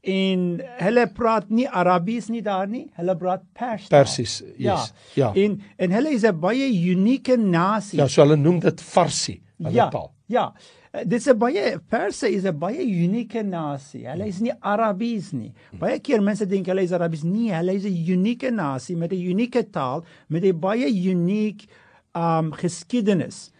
En 0.07 0.43
hulle 0.79 1.03
praat 1.11 1.49
nie 1.51 1.65
Arabies 1.67 2.29
nie 2.31 2.41
daar 2.41 2.67
nie. 2.71 2.85
Hulle 2.95 3.15
praat 3.19 3.41
Pers. 3.53 3.89
Persies. 3.91 4.37
Yes. 4.57 4.93
Ja. 5.19 5.33
En 5.35 5.59
en 5.77 5.91
hulle 5.91 6.09
is 6.15 6.23
'n 6.23 6.39
baie 6.39 6.69
unieke 6.93 7.35
nasie. 7.37 7.99
Ja, 7.99 8.07
so 8.07 8.21
hulle 8.23 8.37
noem 8.37 8.59
dit 8.59 8.81
Farsi, 8.81 9.41
hulle 9.57 9.73
ja, 9.73 9.89
taal. 9.89 10.11
ja. 10.27 10.53
Uh, 10.93 11.01
Dit 11.03 11.19
is 11.19 11.27
'n 11.27 11.37
baie 11.37 11.79
Perse 11.89 12.29
is 12.31 12.45
'n 12.45 12.57
baie 12.57 12.79
unieke 12.85 13.43
nasie. 13.43 14.05
Hulle 14.07 14.27
is 14.27 14.39
nie 14.39 14.53
Arabies 14.61 15.31
nie. 15.33 15.53
Baie 15.77 15.99
keer 15.99 16.21
mense 16.21 16.45
dink 16.47 16.65
hulle 16.67 16.81
is 16.83 16.91
Arabies. 16.93 17.23
Nee, 17.23 17.51
hulle 17.51 17.73
is 17.73 17.83
'n 17.85 18.11
unieke 18.13 18.49
nasie 18.51 18.95
met 18.95 19.11
'n 19.11 19.15
unieke 19.29 19.69
taal, 19.71 20.05
met 20.29 20.43
'n 20.43 20.59
baie 20.59 20.87
uniek 20.87 21.67
um 22.15 22.51
geskiedenis. 22.53 23.51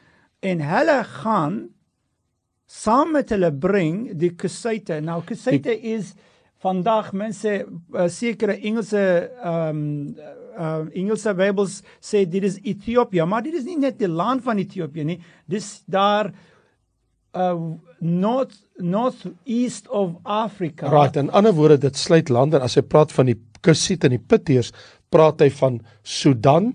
En 0.42 0.62
hulle 0.62 1.04
gaan 1.04 1.70
saam 2.66 3.12
met 3.12 3.30
hulle 3.30 3.52
bring 3.52 4.14
die 4.18 4.32
Kusite. 4.36 5.02
Nou 5.02 5.22
Kusite 5.24 5.82
is 5.82 6.14
vandag 6.64 7.12
mense 7.14 7.52
uh, 7.66 8.08
sekere 8.10 8.58
Engelse 8.66 9.04
um 9.46 9.82
uh, 10.58 10.86
Engelse 10.98 11.34
Bybels 11.38 11.82
sê 12.02 12.26
dit 12.26 12.44
is 12.44 12.58
Ethiopië, 12.64 13.26
maar 13.30 13.44
dit 13.46 13.54
is 13.54 13.66
nie 13.68 13.78
net 13.78 14.00
die 14.00 14.10
land 14.10 14.42
van 14.46 14.58
Ethiopië 14.58 15.06
nie. 15.06 15.20
Dis 15.46 15.84
daar 15.86 16.32
uh 17.38 17.54
north 18.00 18.54
northeast 18.78 19.88
of 19.90 20.12
Africa. 20.24 20.90
Right, 20.90 21.16
in 21.18 21.32
ander 21.34 21.54
woorde 21.54 21.78
dit 21.78 21.98
sluit 21.98 22.30
lande 22.30 22.58
en 22.60 22.66
as 22.66 22.76
hy 22.78 22.84
praat 22.86 23.12
van 23.12 23.26
die 23.32 23.38
Kusiet 23.66 24.04
en 24.06 24.14
die 24.14 24.22
Pitteers, 24.22 24.70
praat 25.10 25.42
hy 25.42 25.50
van 25.50 25.80
Sudan, 26.06 26.70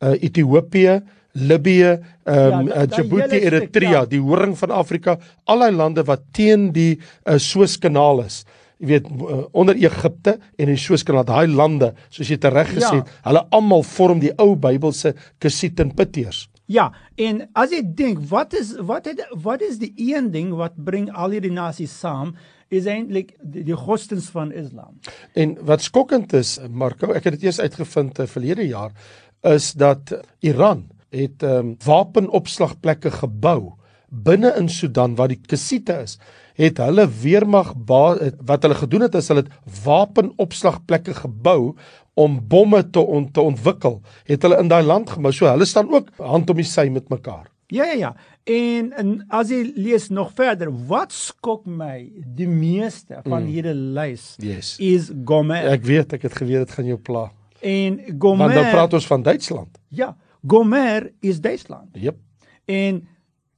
uh, 0.00 0.14
Ethiopië, 0.16 1.00
Libië, 1.32 1.90
ehm 1.92 1.98
um, 2.24 2.24
Ja, 2.24 2.48
da- 2.48 2.62
uh, 2.62 2.86
daai 2.86 2.86
Djibouti, 2.88 3.40
Eritrea, 3.40 3.90
ja. 3.90 4.04
die 4.08 4.20
horing 4.20 4.56
van 4.58 4.70
Afrika, 4.70 5.18
al 5.44 5.64
daai 5.64 5.72
lande 5.76 6.04
wat 6.08 6.24
teen 6.32 6.70
die 6.72 6.96
uh, 6.98 7.36
Suezkanaal 7.36 8.24
is. 8.24 8.42
Jy 8.82 8.88
weet 8.90 9.10
uh, 9.14 9.44
onder 9.54 9.78
Egipte 9.78 10.38
en 10.58 10.70
die 10.72 10.78
Suezkanaal, 10.80 11.26
daai 11.28 11.52
lande, 11.54 11.92
soos 12.10 12.30
jy 12.32 12.40
tereg 12.42 12.72
gesê 12.74 12.88
Ja. 12.88 13.02
het, 13.02 13.10
hulle 13.28 13.44
almal 13.54 13.84
vorm 13.86 14.18
die 14.22 14.32
ou 14.42 14.56
Bybelse 14.58 15.14
Kusiet 15.38 15.78
en 15.80 15.94
Pitteers. 15.94 16.48
Ja, 16.66 16.88
en 17.20 17.44
as 17.58 17.70
jy 17.74 17.82
dink 17.84 18.22
wat 18.30 18.54
is 18.58 18.72
wat 18.80 19.06
het 19.10 19.22
wat 19.44 19.62
is 19.62 19.78
die 19.78 19.92
een 19.96 20.30
ding 20.34 20.54
wat 20.58 20.74
bring 20.76 21.10
al 21.12 21.34
hierdie 21.34 21.52
nasies 21.52 21.94
saam 21.94 22.34
is 22.72 22.86
eintlik 22.88 23.34
die, 23.42 23.62
die 23.66 23.76
godsdienst 23.76 24.32
van 24.32 24.52
Islam. 24.56 24.96
En 25.36 25.58
wat 25.68 25.84
skokkend 25.84 26.32
is, 26.38 26.56
Marco, 26.70 27.12
ek 27.12 27.28
het 27.28 27.36
dit 27.36 27.44
eers 27.50 27.60
uitgevind 27.60 28.18
uh, 28.22 28.26
verlede 28.26 28.64
jaar, 28.66 28.94
is 29.42 29.72
dat 29.78 30.14
Iran 30.40 30.88
het 31.12 31.42
ehm 31.44 31.74
um, 31.74 31.76
wapenopslagplekke 31.84 33.10
gebou 33.20 33.74
binne 34.12 34.52
in 34.60 34.68
Sudan 34.68 35.16
waar 35.16 35.32
die 35.32 35.40
Kusiete 35.40 36.02
is. 36.04 36.18
Het 36.60 36.78
hulle 36.84 37.06
weermag 37.22 37.72
wat 37.88 38.62
hulle 38.62 38.76
gedoen 38.76 39.06
het 39.06 39.16
is 39.16 39.30
hulle 39.32 39.46
het 39.46 39.54
wapenopslagplekke 39.84 41.14
gebou 41.22 41.72
om 42.14 42.36
bomme 42.48 42.82
te 42.92 43.00
on, 43.00 43.30
te 43.32 43.40
ontwikkel. 43.40 44.02
Het 44.28 44.44
hulle 44.44 44.60
in 44.60 44.68
daai 44.68 44.82
land 44.84 45.10
gebou. 45.10 45.32
So 45.32 45.48
hulle 45.48 45.64
staan 45.68 45.88
ook 45.92 46.12
hand 46.20 46.50
om 46.52 46.60
die 46.60 46.68
sy 46.68 46.88
met 46.92 47.08
mekaar. 47.08 47.48
Ja 47.72 47.84
ja 47.88 47.96
ja. 47.96 48.14
En, 48.44 48.90
en 48.98 49.10
as 49.30 49.52
jy 49.54 49.60
lees 49.78 50.08
nog 50.10 50.32
verder, 50.36 50.68
wat 50.90 51.14
skok 51.14 51.62
my 51.64 52.10
die 52.36 52.48
meeste 52.50 53.20
van 53.22 53.44
mm. 53.44 53.52
hierdie 53.54 53.74
lys 53.96 54.24
Yes. 54.42 54.74
is 54.82 55.12
Gomer. 55.24 55.68
Ek 55.70 55.86
weet, 55.86 56.16
ek 56.18 56.26
het 56.26 56.34
geweet 56.40 56.66
dit 56.66 56.74
gaan 56.76 56.90
jou 56.90 56.98
pla. 56.98 57.28
en 57.62 57.96
Want 58.02 58.18
Gomer 58.24 58.54
nou 58.56 58.66
praat 58.74 58.98
ons 58.98 59.06
van 59.06 59.22
Duitsland. 59.22 59.78
Ja, 59.88 60.16
Gomer 60.46 61.12
is 61.20 61.40
Duitsland. 61.40 61.94
Jep. 61.94 62.18
En 62.66 63.06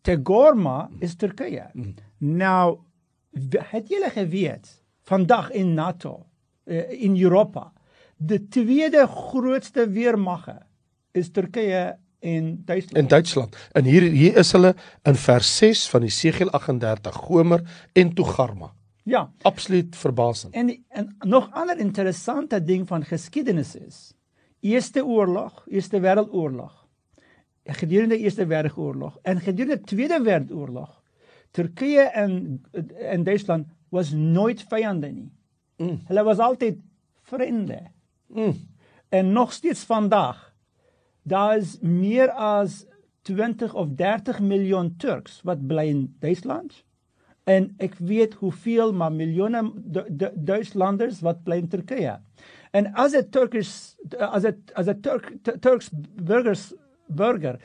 Tegorma 0.04 0.88
is 1.00 1.16
Turkye. 1.16 1.70
Mm. 1.72 1.94
Nou 2.18 2.78
het 3.72 3.88
julle 3.90 4.10
geweet 4.14 4.68
vandag 5.02 5.50
in 5.50 5.74
NATO 5.74 6.26
uh, 6.64 7.02
in 7.02 7.16
Europa 7.18 7.72
die 8.16 8.40
tweede 8.48 9.06
grootste 9.06 9.88
weermagge 9.90 10.58
is 11.12 11.30
Turkye 11.30 11.96
en 12.20 12.62
Duitsland. 12.64 12.96
in 12.96 13.08
Duitsland. 13.08 13.56
En 13.72 13.84
hier 13.84 14.02
hier 14.02 14.36
is 14.36 14.52
hulle 14.52 14.74
in 15.02 15.14
vers 15.14 15.56
6 15.56 15.88
van 15.88 16.00
Jesegiel 16.00 16.50
38 16.50 17.14
Gomer 17.14 17.62
en 17.92 18.14
Togarma. 18.14 18.72
ja. 19.04 19.32
Absoluut 19.42 19.96
verbasend. 19.96 20.54
En 20.54 20.84
en 20.88 21.16
nog 21.18 21.48
ander 21.52 21.78
interessante 21.78 22.64
ding 22.64 22.88
van 22.88 23.04
geskiedenis 23.04 23.74
is 23.74 24.12
Eerste 24.60 25.04
oorlog, 25.04 25.64
Eerste 25.68 26.00
Wêreldoorlog. 26.00 26.83
Gedurende 27.64 28.18
Eerste 28.18 28.46
Wêreldoorlog 28.46 29.18
en 29.22 29.40
gedurende 29.40 29.80
Tweede 29.80 30.20
Wêreldoorlog 30.22 31.02
Turkye 31.50 32.00
en 32.00 32.62
en 32.98 33.24
Duitsland 33.24 33.66
was 33.88 34.10
nooit 34.12 34.62
vyande 34.68 35.10
nie. 35.12 35.30
Mm. 35.76 36.00
Hulle 36.06 36.22
was 36.22 36.38
altyd 36.38 36.80
vriende. 37.22 37.78
Mm. 38.26 38.56
En 39.08 39.32
nog 39.32 39.52
steeds 39.52 39.84
vandag 39.84 40.54
daar 41.22 41.56
is 41.56 41.78
meer 41.80 42.30
as 42.30 42.84
20 43.22 43.74
of 43.74 43.88
30 43.96 44.40
miljoen 44.40 44.96
Turks 44.96 45.40
wat 45.42 45.66
bly 45.66 45.86
in 45.88 46.16
Duitsland. 46.18 46.82
En 47.44 47.70
ek 47.76 47.94
weet 48.00 48.34
hoeveel 48.34 48.92
maar 48.92 49.12
miljoene 49.12 49.62
Du 49.74 50.04
Du 50.08 50.30
Duitslanders 50.34 51.20
wat 51.20 51.42
bly 51.44 51.62
in 51.62 51.68
Turkye. 51.68 52.18
En 52.72 52.92
as 52.92 53.14
'n 53.14 53.30
Turkish 53.30 53.94
as 54.18 54.44
'n 54.44 54.64
as 54.74 54.88
'n 54.88 55.00
Turk 55.00 55.32
Turks 55.60 55.90
burgers 56.22 56.72
burger 57.08 57.58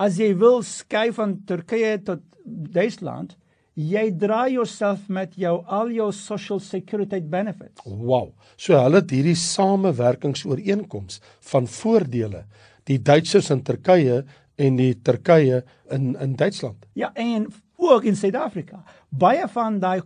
as 0.00 0.16
jy 0.20 0.32
wil 0.40 0.62
skei 0.64 1.10
van 1.12 1.36
Turkye 1.48 1.98
tot 2.06 2.24
Duitsland, 2.44 3.36
jy 3.76 4.06
dra 4.18 4.46
jouself 4.50 5.06
met 5.12 5.36
jou 5.38 5.60
al 5.68 5.92
jou 5.94 6.08
social 6.16 6.60
security 6.64 7.20
benefits. 7.20 7.84
Wow. 7.84 8.32
So 8.56 8.76
hulle 8.80 9.02
het 9.02 9.12
hierdie 9.14 9.36
samewerkingsooreenkoms 9.38 11.20
van 11.52 11.68
voordele. 11.70 12.44
Die 12.88 12.98
Duitsers 12.98 13.52
in 13.52 13.62
Turkye 13.64 14.22
en 14.60 14.80
die 14.80 14.94
Turkye 15.04 15.62
in 15.92 16.14
in 16.20 16.36
Duitsland. 16.36 16.88
Ja, 16.98 17.12
en 17.14 17.48
ook 17.80 18.04
in 18.04 18.16
Suid-Afrika. 18.16 18.82
Baie 19.08 19.46
van 19.52 19.78
daai 19.80 20.00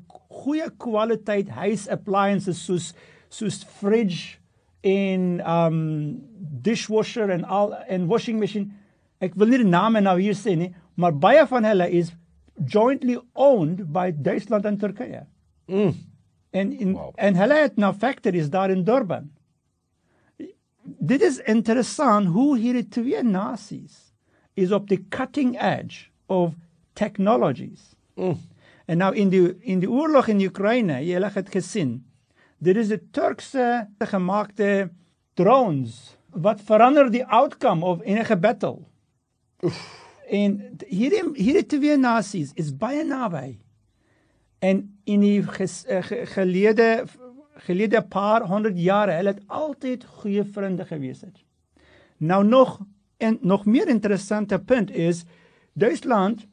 goeie 0.45 0.69
kwaliteit 0.79 1.51
huis 1.55 1.89
appliances 1.89 2.63
soos 2.67 2.93
soos 3.35 3.63
fridge 3.81 4.39
en 4.85 5.41
um 5.43 5.79
dishwasher 6.65 7.31
en 7.31 7.45
al 7.45 7.75
en 7.89 8.09
washing 8.11 8.41
machine. 8.41 8.73
Ek 9.25 9.37
wil 9.41 9.53
nie 9.53 9.61
die 9.63 9.71
name 9.71 10.03
nou 10.05 10.17
hier 10.21 10.37
sê 10.39 10.57
nie, 10.59 10.73
maar 10.97 11.15
baie 11.17 11.45
van 11.51 11.67
hulle 11.69 11.89
is 11.91 12.13
jointly 12.71 13.19
owned 13.35 13.87
by 13.93 14.11
Duitsland 14.15 14.67
en 14.69 14.79
Turkye. 14.79 15.25
Mm. 15.71 15.95
En 16.55 16.73
in 16.73 16.93
Wow. 16.95 17.13
en 17.17 17.35
hulle 17.35 17.55
het 17.63 17.77
nou 17.77 17.93
factories 17.95 18.51
daar 18.51 18.71
in 18.71 18.85
Durban. 18.85 19.31
Dit 20.85 21.23
is 21.23 21.41
interessant 21.49 22.27
hoe 22.27 22.59
hierdie 22.59 22.89
twee 22.89 23.23
nasies 23.23 24.13
is 24.55 24.73
op 24.73 24.89
die 24.89 25.01
cutting 25.09 25.57
edge 25.61 26.11
of 26.27 26.55
technologies. 26.93 27.95
Mm. 28.15 28.37
En 28.87 29.01
nou 29.01 29.15
in 29.17 29.31
die 29.33 29.47
in 29.61 29.81
die 29.81 29.91
oorlog 29.91 30.29
in 30.29 30.43
Oekraïne, 30.45 31.01
julle 31.07 31.31
het 31.35 31.49
gesien, 31.51 32.05
dit 32.59 32.77
is 32.77 32.93
'n 32.93 33.09
Turkse 33.11 33.89
gemaakte 33.99 34.91
drones 35.35 36.17
wat 36.35 36.61
verander 36.61 37.11
die 37.11 37.25
outcome 37.25 37.85
of 37.85 38.03
enige 38.03 38.37
battle. 38.37 38.79
En 40.29 40.57
hierdie 40.89 41.23
hierdie 41.37 41.67
twee 41.67 41.97
nasies 42.01 42.53
is 42.55 42.73
baie 42.77 43.05
naby. 43.05 43.59
En 44.59 44.81
in 45.05 45.21
die 45.21 45.43
ges, 45.43 45.83
uh, 45.89 46.01
ge, 46.03 46.25
gelede 46.33 47.05
gelede 47.65 48.01
paar 48.03 48.43
honderd 48.51 48.79
jare, 48.79 49.15
hulle 49.21 49.37
het 49.37 49.43
altyd 49.47 50.05
goeie 50.05 50.43
vriende 50.45 50.85
gewees 50.85 51.21
het. 51.21 51.39
Nou 52.19 52.45
nog 52.45 52.81
en 53.17 53.39
nog 53.41 53.65
meer 53.65 53.89
interessante 53.89 54.59
punt 54.59 54.91
is 54.91 55.25
Duitsland 55.73 56.47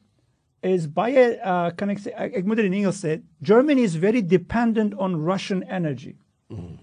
is 0.60 0.86
baie 0.92 1.38
uh, 1.38 1.70
kan 1.74 1.90
ek 1.90 2.00
sê 2.04 2.12
ek, 2.14 2.36
ek 2.38 2.46
moet 2.46 2.60
dit 2.62 2.68
in 2.70 2.78
Engels 2.82 3.02
sê 3.02 3.18
Germany 3.42 3.82
is 3.82 3.98
very 3.98 4.22
dependent 4.22 4.94
on 4.94 5.18
Russian 5.18 5.62
energy. 5.62 6.14
Mm. 6.48 6.78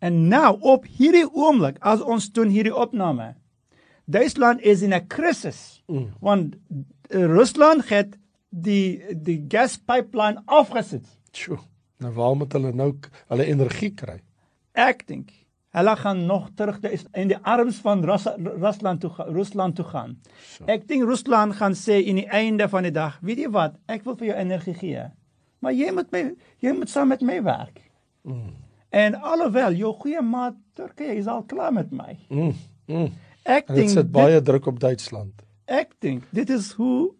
En 0.00 0.28
nou 0.28 0.56
op 0.60 0.86
hierdie 0.98 1.26
oomblik 1.28 1.76
as 1.84 2.00
ons 2.00 2.30
doen 2.32 2.48
hierdie 2.48 2.74
opname 2.74 3.34
Duitsland 4.10 4.60
is 4.66 4.82
in 4.82 4.94
'n 4.94 5.06
krisis 5.06 5.82
mm. 5.86 6.08
want 6.20 6.56
uh, 7.08 7.24
Rusland 7.26 7.88
het 7.88 8.16
die 8.48 9.02
die 9.14 9.44
gaspipeline 9.48 10.42
afgesit. 10.46 11.06
Sjoe. 11.32 11.58
Nou 11.98 12.12
waar 12.14 12.36
moet 12.36 12.52
hulle 12.52 12.72
nou 12.72 12.94
hulle 13.28 13.44
energie 13.44 13.92
kry? 13.94 14.18
Ek 14.72 15.06
dink 15.06 15.30
hulle 15.70 15.96
gaan 15.96 16.26
nog 16.26 16.48
terug 16.54 16.80
de- 16.80 16.98
in 17.12 17.28
die 17.28 17.38
arms 17.42 17.76
van 17.76 18.04
Rus 18.04 18.26
Rusland 18.36 19.00
toe 19.00 19.10
Rusland 19.16 19.76
toe 19.76 19.84
gaan. 19.84 20.18
So. 20.42 20.64
Ek 20.66 20.88
dink 20.88 21.04
Rusland 21.04 21.54
gaan 21.54 21.74
sê 21.74 22.02
in 22.02 22.16
die 22.16 22.28
einde 22.28 22.68
van 22.68 22.82
die 22.82 22.92
dag, 22.92 23.18
weet 23.22 23.38
jy 23.38 23.50
wat, 23.50 23.76
ek 23.86 24.04
wil 24.04 24.16
vir 24.16 24.26
jou 24.26 24.38
energie 24.38 24.74
gee. 24.74 25.10
maar 25.60 25.76
jy 25.76 25.92
moet 25.92 26.10
my 26.10 26.22
jy 26.64 26.72
moet 26.72 26.90
saam 26.90 27.12
met 27.12 27.20
my 27.20 27.42
werk. 27.44 27.80
Mm. 28.24 28.56
En 28.90 29.14
alhoewel 29.14 29.76
jou 29.78 29.92
goeie 30.02 30.22
maat 30.22 30.56
Turkye 30.74 31.14
is 31.14 31.26
al 31.30 31.44
klaar 31.46 31.72
met 31.72 31.90
my. 31.94 32.16
Mm. 32.28 32.54
Mm. 32.86 33.12
Ek 33.42 33.68
En 33.68 33.74
dit 33.74 33.84
dink 33.84 33.94
sit 33.94 34.10
baie 34.12 34.42
druk 34.42 34.66
op 34.66 34.80
Duitsland. 34.82 35.46
ek 35.70 35.94
dink 36.02 36.24
dit 36.34 36.50
is 36.50 36.72
hoe 36.74 37.12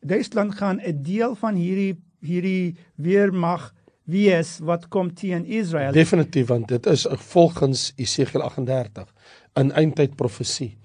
Duitsland 0.00 0.54
gaan 0.58 0.80
'n 0.82 1.02
deel 1.02 1.34
van 1.38 1.54
hierdie 1.54 1.94
hierdie 2.22 2.76
weermag 2.96 3.72
wees 4.04 4.58
wat 4.58 4.88
kom 4.88 5.14
teen 5.14 5.46
Israel. 5.46 5.92
Definitief 5.92 6.46
want 6.46 6.68
dit 6.68 6.86
is 6.86 7.06
volgens 7.08 7.92
Esegiel 7.96 8.42
38 8.42 9.08
in 9.54 9.72
eindtyd 9.72 10.16
profesie. 10.16 10.76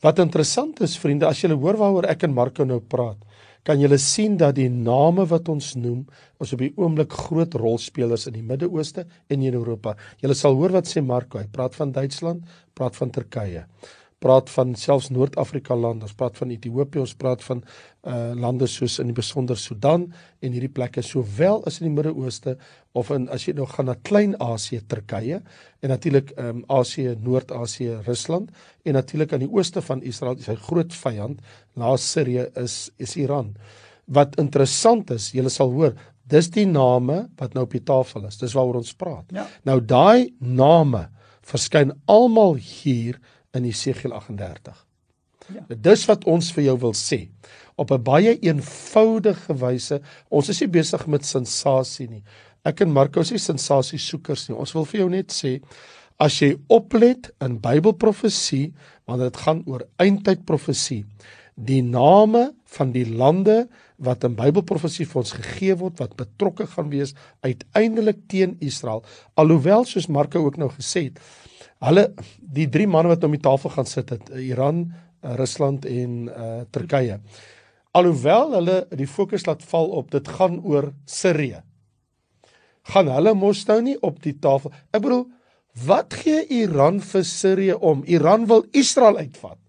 Wat 0.00 0.18
interessant 0.18 0.80
is 0.80 0.98
vriende, 0.98 1.26
as 1.26 1.40
julle 1.40 1.54
hoor 1.54 1.76
waaroor 1.76 2.08
ek 2.10 2.22
en 2.22 2.32
Marco 2.34 2.64
nou 2.64 2.80
praat, 2.80 3.18
kan 3.66 3.80
julle 3.80 3.98
sien 4.02 4.36
dat 4.40 4.56
die 4.58 4.68
name 4.72 5.26
wat 5.30 5.48
ons 5.52 5.72
noem, 5.78 6.02
ons 6.42 6.52
op 6.54 6.62
die 6.64 6.72
oomblik 6.76 7.14
groot 7.14 7.54
rolspelers 7.54 8.26
in 8.26 8.34
die 8.38 8.46
Midde-Ooste 8.46 9.06
en 9.30 9.42
in 9.42 9.54
Europa. 9.54 9.94
Julle 10.22 10.34
sal 10.34 10.58
hoor 10.58 10.74
wat 10.74 10.90
sê 10.90 11.02
Marco, 11.04 11.38
hy 11.38 11.46
praat 11.52 11.78
van 11.78 11.94
Duitsland, 11.94 12.42
praat 12.74 12.98
van 12.98 13.14
Turkye 13.14 13.66
praat 14.22 14.50
van 14.54 14.74
selfs 14.78 15.10
Noord-Afrika 15.12 15.74
lande, 15.76 16.06
ons 16.06 16.16
praat 16.18 16.38
van 16.38 16.52
Ethiopië, 16.54 17.02
ons 17.02 17.16
praat 17.18 17.42
van 17.48 17.62
uh 18.08 18.32
lande 18.34 18.66
soos 18.66 18.96
in 18.98 19.10
die 19.12 19.14
besonder 19.14 19.58
Sudan 19.58 20.08
en 20.42 20.54
hierdie 20.54 20.70
plekke 20.74 21.04
sowel 21.06 21.60
as 21.68 21.78
in 21.80 21.86
die 21.86 21.94
Midde-Ooste 21.94 22.56
of 22.98 23.12
in 23.14 23.28
as 23.34 23.46
jy 23.46 23.54
nou 23.54 23.66
gaan 23.70 23.86
na 23.90 23.94
Klein-Asië, 24.08 24.80
Turkye 24.90 25.38
en 25.38 25.92
natuurlik 25.94 26.32
ehm 26.34 26.62
um, 26.62 26.64
Asië, 26.80 27.14
Noord-Asië, 27.22 28.00
Rusland 28.06 28.50
en 28.84 28.98
natuurlik 28.98 29.32
aan 29.32 29.44
die 29.46 29.52
ooste 29.52 29.82
van 29.86 30.02
Israel, 30.02 30.38
sy 30.42 30.56
groot 30.66 30.94
vyand 31.04 31.42
na 31.78 31.94
Sirië 31.96 32.48
is 32.62 32.90
is 32.98 33.16
Iran. 33.16 33.54
Wat 34.06 34.34
interessant 34.42 35.10
is, 35.14 35.30
julle 35.36 35.50
sal 35.50 35.70
hoor, 35.70 35.94
dis 36.32 36.50
die 36.50 36.66
name 36.66 37.26
wat 37.38 37.54
nou 37.54 37.66
op 37.66 37.74
die 37.74 37.84
tafel 37.84 38.26
is. 38.28 38.38
Dis 38.40 38.54
waaroor 38.56 38.80
ons 38.82 38.94
praat. 38.98 39.30
Ja. 39.34 39.46
Nou 39.68 39.78
daai 39.80 40.32
name 40.40 41.06
verskyn 41.46 41.92
almal 42.10 42.56
hier 42.62 43.18
in 43.56 43.64
Esegiel 43.68 44.12
38. 44.12 44.86
Ja. 45.52 45.64
Dis 45.74 46.04
wat 46.06 46.24
ons 46.30 46.52
vir 46.54 46.64
jou 46.70 46.76
wil 46.86 46.94
sê. 46.96 47.28
Op 47.74 47.90
'n 47.90 48.02
baie 48.02 48.38
eenvoudige 48.38 49.54
wyse. 49.54 50.00
Ons 50.28 50.48
is 50.48 50.60
nie 50.60 50.68
besig 50.68 51.06
met 51.06 51.24
sensasie 51.24 52.08
nie. 52.08 52.22
Ek 52.64 52.80
en 52.80 52.92
Marco 52.92 53.20
is 53.20 53.30
nie 53.30 53.38
sensasie 53.38 53.98
soekers 53.98 54.48
nie. 54.48 54.56
Ons 54.58 54.72
wil 54.72 54.84
vir 54.84 55.00
jou 55.00 55.08
net 55.10 55.32
sê 55.32 55.60
as 56.22 56.38
jy 56.38 56.56
oplet 56.68 57.30
in 57.40 57.58
Bybelprofesie, 57.58 58.72
want 59.06 59.20
dit 59.20 59.36
gaan 59.36 59.62
oor 59.66 59.82
eindtyd 60.02 60.44
profesie, 60.46 61.04
die 61.56 61.82
name 61.82 62.52
van 62.76 62.92
die 62.92 63.04
lande 63.04 63.68
wat 64.02 64.24
in 64.24 64.36
Bybelprofesie 64.38 65.06
vir 65.06 65.20
ons 65.22 65.34
gegee 65.36 65.74
word 65.78 65.98
wat 66.02 66.16
betrokke 66.16 66.66
gaan 66.66 66.90
wees 66.90 67.14
uiteindelik 67.42 68.22
teen 68.28 68.56
Israel. 68.60 69.02
Alhoewel 69.34 69.84
soos 69.84 70.08
Marco 70.08 70.44
ook 70.46 70.56
nou 70.56 70.70
gesê 70.70 71.08
het, 71.10 71.18
hulle 71.82 72.06
die 72.38 72.68
drie 72.70 72.86
manne 72.86 73.12
wat 73.12 73.24
om 73.26 73.34
die 73.34 73.42
tafel 73.42 73.72
gaan 73.74 73.88
sit 73.88 74.12
het, 74.14 74.30
Iran, 74.38 74.84
uh, 75.22 75.34
Rusland 75.38 75.86
en 75.88 76.28
uh 76.30 76.62
Turkye. 76.70 77.18
Alhoewel 77.92 78.54
hulle 78.56 78.78
die 78.96 79.08
fokus 79.10 79.44
laat 79.46 79.64
val 79.68 79.90
op 80.00 80.10
dit 80.14 80.28
gaan 80.38 80.60
oor 80.64 80.92
Sirië. 81.04 81.60
Gaan 82.92 83.10
hulle 83.12 83.34
mos 83.38 83.66
nou 83.68 83.80
nie 83.84 83.98
op 84.02 84.22
die 84.24 84.34
tafel. 84.40 84.72
Ek 84.90 85.04
bedoel, 85.04 85.26
wat 85.86 86.16
gee 86.22 86.46
Iran 86.62 87.00
vir 87.04 87.26
Sirië 87.28 87.76
om? 87.78 88.02
Iran 88.08 88.46
wil 88.48 88.64
Israel 88.72 89.20
uitvat. 89.20 89.61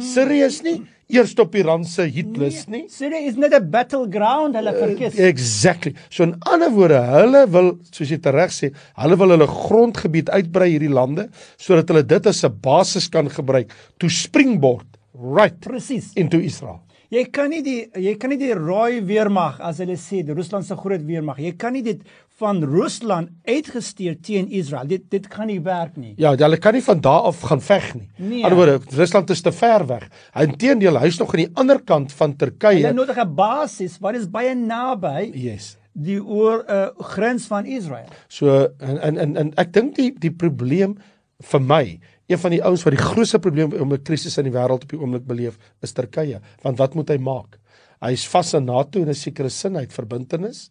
Sirië 0.00 0.46
is 0.46 0.62
nie 0.64 0.78
eers 1.12 1.34
op 1.42 1.56
Iran 1.58 1.84
se 1.84 2.06
hitlys 2.08 2.64
nie. 2.72 2.86
Syria 2.92 3.20
is 3.28 3.36
not 3.36 3.52
a 3.52 3.60
battleground, 3.60 4.56
hulle 4.56 4.72
verkies. 4.76 5.18
Exactly. 5.20 5.94
So 6.08 6.24
in 6.24 6.36
ander 6.48 6.72
woorde, 6.72 7.00
hulle 7.12 7.42
wil, 7.52 7.72
soos 7.92 8.12
jy 8.12 8.20
tereg 8.24 8.54
sê, 8.54 8.72
hulle 9.02 9.18
wil 9.20 9.34
hulle 9.34 9.48
grondgebied 9.50 10.32
uitbrei 10.32 10.70
hierdie 10.72 10.92
lande 10.92 11.28
sodat 11.60 11.92
hulle 11.92 12.04
dit 12.14 12.30
as 12.30 12.44
'n 12.44 12.56
basis 12.62 13.08
kan 13.08 13.28
gebruik 13.28 13.70
to 13.98 14.08
springboard 14.08 14.86
right 15.14 15.60
Presies. 15.60 16.12
into 16.16 16.40
Israel. 16.40 16.80
Jy 17.12 17.26
kan 17.28 17.50
nie 17.50 17.60
die 17.60 17.90
jy 18.00 18.14
kan 18.16 18.30
nie 18.30 18.38
die 18.38 18.54
rooi 18.54 19.02
weermag 19.04 19.60
as 19.60 19.78
hulle 19.78 19.98
sê 20.00 20.24
die 20.24 20.32
Rusland 20.32 20.64
se 20.64 20.74
groot 20.74 21.04
weermag. 21.04 21.38
Jy 21.38 21.52
kan 21.58 21.74
nie 21.74 21.82
dit 21.82 22.00
van 22.42 22.62
Rusland 22.66 23.30
uitgestuur 23.46 24.16
teen 24.26 24.48
Israel. 24.50 24.88
Dit 24.90 25.04
dit 25.12 25.28
kan 25.30 25.46
nie 25.46 25.60
werk 25.62 25.96
nie. 25.96 26.14
Ja, 26.18 26.34
hulle 26.36 26.58
kan 26.58 26.74
nie 26.74 26.82
van 26.82 27.00
daar 27.04 27.28
af 27.30 27.40
gaan 27.48 27.60
veg 27.62 27.92
nie. 27.94 28.08
Nee. 28.16 28.24
Aan 28.26 28.32
die 28.32 28.44
ander 28.44 28.58
woorde, 28.58 28.96
Rusland 28.98 29.30
is 29.30 29.42
te 29.46 29.52
ver 29.52 29.86
weg. 29.86 30.08
Inteendeel, 30.34 30.98
hy's 30.98 31.18
nog 31.22 31.34
aan 31.34 31.44
die 31.44 31.52
ander 31.62 31.80
kant 31.86 32.12
van 32.18 32.34
Turkye. 32.36 32.80
Hulle 32.82 32.92
nodig 32.96 33.16
'n 33.22 33.34
basis 33.34 33.98
wat 34.00 34.14
is 34.18 34.26
baie 34.30 34.54
naby 34.54 35.30
Yes. 35.34 35.76
die 35.94 36.18
oor 36.24 36.64
uh, 36.68 36.88
grens 37.14 37.46
van 37.46 37.66
Israel. 37.66 38.08
So 38.28 38.68
en 38.78 38.98
en 38.98 39.18
en, 39.18 39.36
en 39.36 39.52
ek 39.56 39.72
dink 39.72 39.94
die 39.96 40.10
die 40.18 40.32
probleem 40.32 40.96
vir 41.42 41.60
my, 41.60 42.00
een 42.30 42.38
van 42.38 42.50
die 42.50 42.62
ouens 42.64 42.82
wat 42.86 42.94
die 42.96 43.02
grootste 43.04 43.38
probleem 43.38 43.72
om 43.72 43.92
'n 43.92 44.02
krisis 44.02 44.38
in 44.38 44.44
die 44.44 44.52
wêreld 44.54 44.82
op 44.86 44.88
die 44.88 44.98
oomblik 45.00 45.26
beleef, 45.26 45.58
is 45.82 45.92
Turkye. 45.92 46.40
Want 46.62 46.78
wat 46.78 46.94
moet 46.94 47.08
hy 47.10 47.18
maak? 47.18 47.58
Hy's 48.02 48.26
vas 48.26 48.54
in 48.54 48.64
NATO 48.64 49.00
in 49.00 49.08
'n 49.08 49.14
sekere 49.14 49.48
sin, 49.50 49.74
hy 49.74 49.82
het 49.82 49.92
verbintenis. 49.92 50.70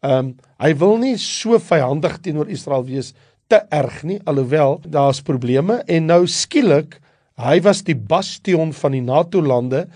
Ehm 0.00 0.18
um, 0.18 0.36
hy 0.60 0.74
wil 0.76 0.98
nie 1.00 1.16
so 1.16 1.56
vyhandig 1.56 2.18
teenoor 2.20 2.48
Israel 2.52 2.84
wees 2.84 3.14
te 3.48 3.62
erg 3.72 4.02
nie, 4.04 4.18
alhoewel 4.28 4.78
daar's 4.84 5.22
probleme 5.24 5.80
en 5.88 6.06
nou 6.06 6.26
skielik 6.28 6.98
hy 7.40 7.56
was 7.64 7.80
die 7.86 7.96
bastion 7.96 8.74
van 8.76 8.92
die 8.92 9.04
NATO 9.04 9.40
lande 9.40 9.86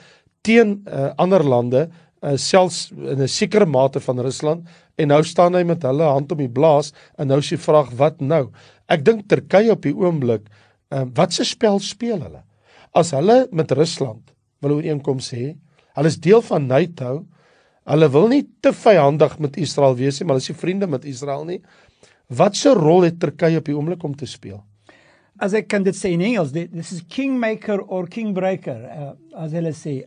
teen 0.44 0.78
uh, 0.88 1.12
ander 1.20 1.44
lande 1.44 1.86
uh, 2.24 2.36
selfs 2.36 2.90
in 2.92 3.20
'n 3.20 3.28
sekere 3.28 3.66
mate 3.66 4.00
van 4.00 4.20
Rusland 4.20 4.68
en 4.96 5.08
nou 5.08 5.22
staan 5.24 5.54
hy 5.54 5.64
met 5.64 5.82
hulle 5.82 6.04
hand 6.04 6.32
om 6.32 6.38
die 6.38 6.52
blaas 6.52 6.92
en 7.18 7.28
nou 7.28 7.40
die 7.40 7.60
vraag 7.60 7.92
wat 7.98 8.20
nou? 8.20 8.48
Ek 8.88 9.04
dink 9.04 9.28
Turkye 9.28 9.72
op 9.72 9.82
die 9.82 9.94
oomblik, 9.94 10.48
uh, 10.92 11.04
wat 11.14 11.32
se 11.32 11.44
spel 11.44 11.80
speel 11.80 12.20
hulle? 12.20 12.42
As 12.94 13.10
hulle 13.10 13.46
met 13.52 13.72
Rusland 13.72 14.34
wil 14.60 14.78
ooreenkoms 14.78 15.32
hê, 15.32 15.54
hulle 15.96 16.08
is 16.08 16.20
deel 16.20 16.42
van 16.42 16.66
NATO, 16.66 17.24
hulle 17.90 18.08
wil 18.12 18.28
nie 18.32 18.44
te 18.64 18.72
vyhandig 18.72 19.38
met 19.42 19.58
Israel 19.60 19.96
wees 19.98 20.20
nie, 20.20 20.26
maar 20.26 20.38
hulle 20.38 20.44
is 20.44 20.52
nie 20.52 20.60
vriende 20.60 20.88
met 20.90 21.04
Israel 21.08 21.44
nie. 21.48 21.60
Wat 22.32 22.56
se 22.56 22.72
rol 22.74 23.04
het 23.04 23.20
Turkye 23.20 23.60
op 23.60 23.68
die 23.68 23.76
oomblik 23.76 24.04
om 24.04 24.14
te 24.16 24.26
speel? 24.26 24.62
As 25.42 25.52
ek 25.58 25.68
kan 25.68 25.84
dit 25.84 25.96
sê 25.98 26.14
in 26.14 26.22
Engels, 26.22 26.54
dit 26.54 26.70
this 26.72 26.92
is 26.94 27.02
kingmaker 27.10 27.82
or 27.82 28.06
kingbreaker 28.08 28.80
uh, 28.86 29.12
as 29.42 29.52
hulle 29.56 29.74
sê. 29.76 30.04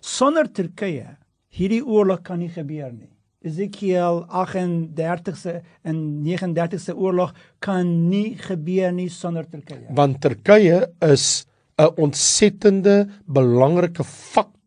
Sonder 0.00 0.48
Turkye 0.48 1.16
hierdie 1.54 1.82
oorlog 1.84 2.22
kan 2.26 2.40
nie 2.40 2.50
gebeur 2.50 2.90
nie. 2.92 3.10
Ezekiel 3.40 4.24
38se 4.28 5.54
en 5.88 6.00
39se 6.26 6.92
oorlog 6.92 7.32
kan 7.64 7.88
nie 8.10 8.36
gebeur 8.36 8.92
nie 8.92 9.08
sonder 9.08 9.46
Turkye. 9.48 9.86
want 9.96 10.20
Turkye 10.20 10.90
is 11.00 11.46
'n 11.78 11.88
ontsettende 11.96 13.08
belangrike 13.26 14.04
faktor 14.04 14.59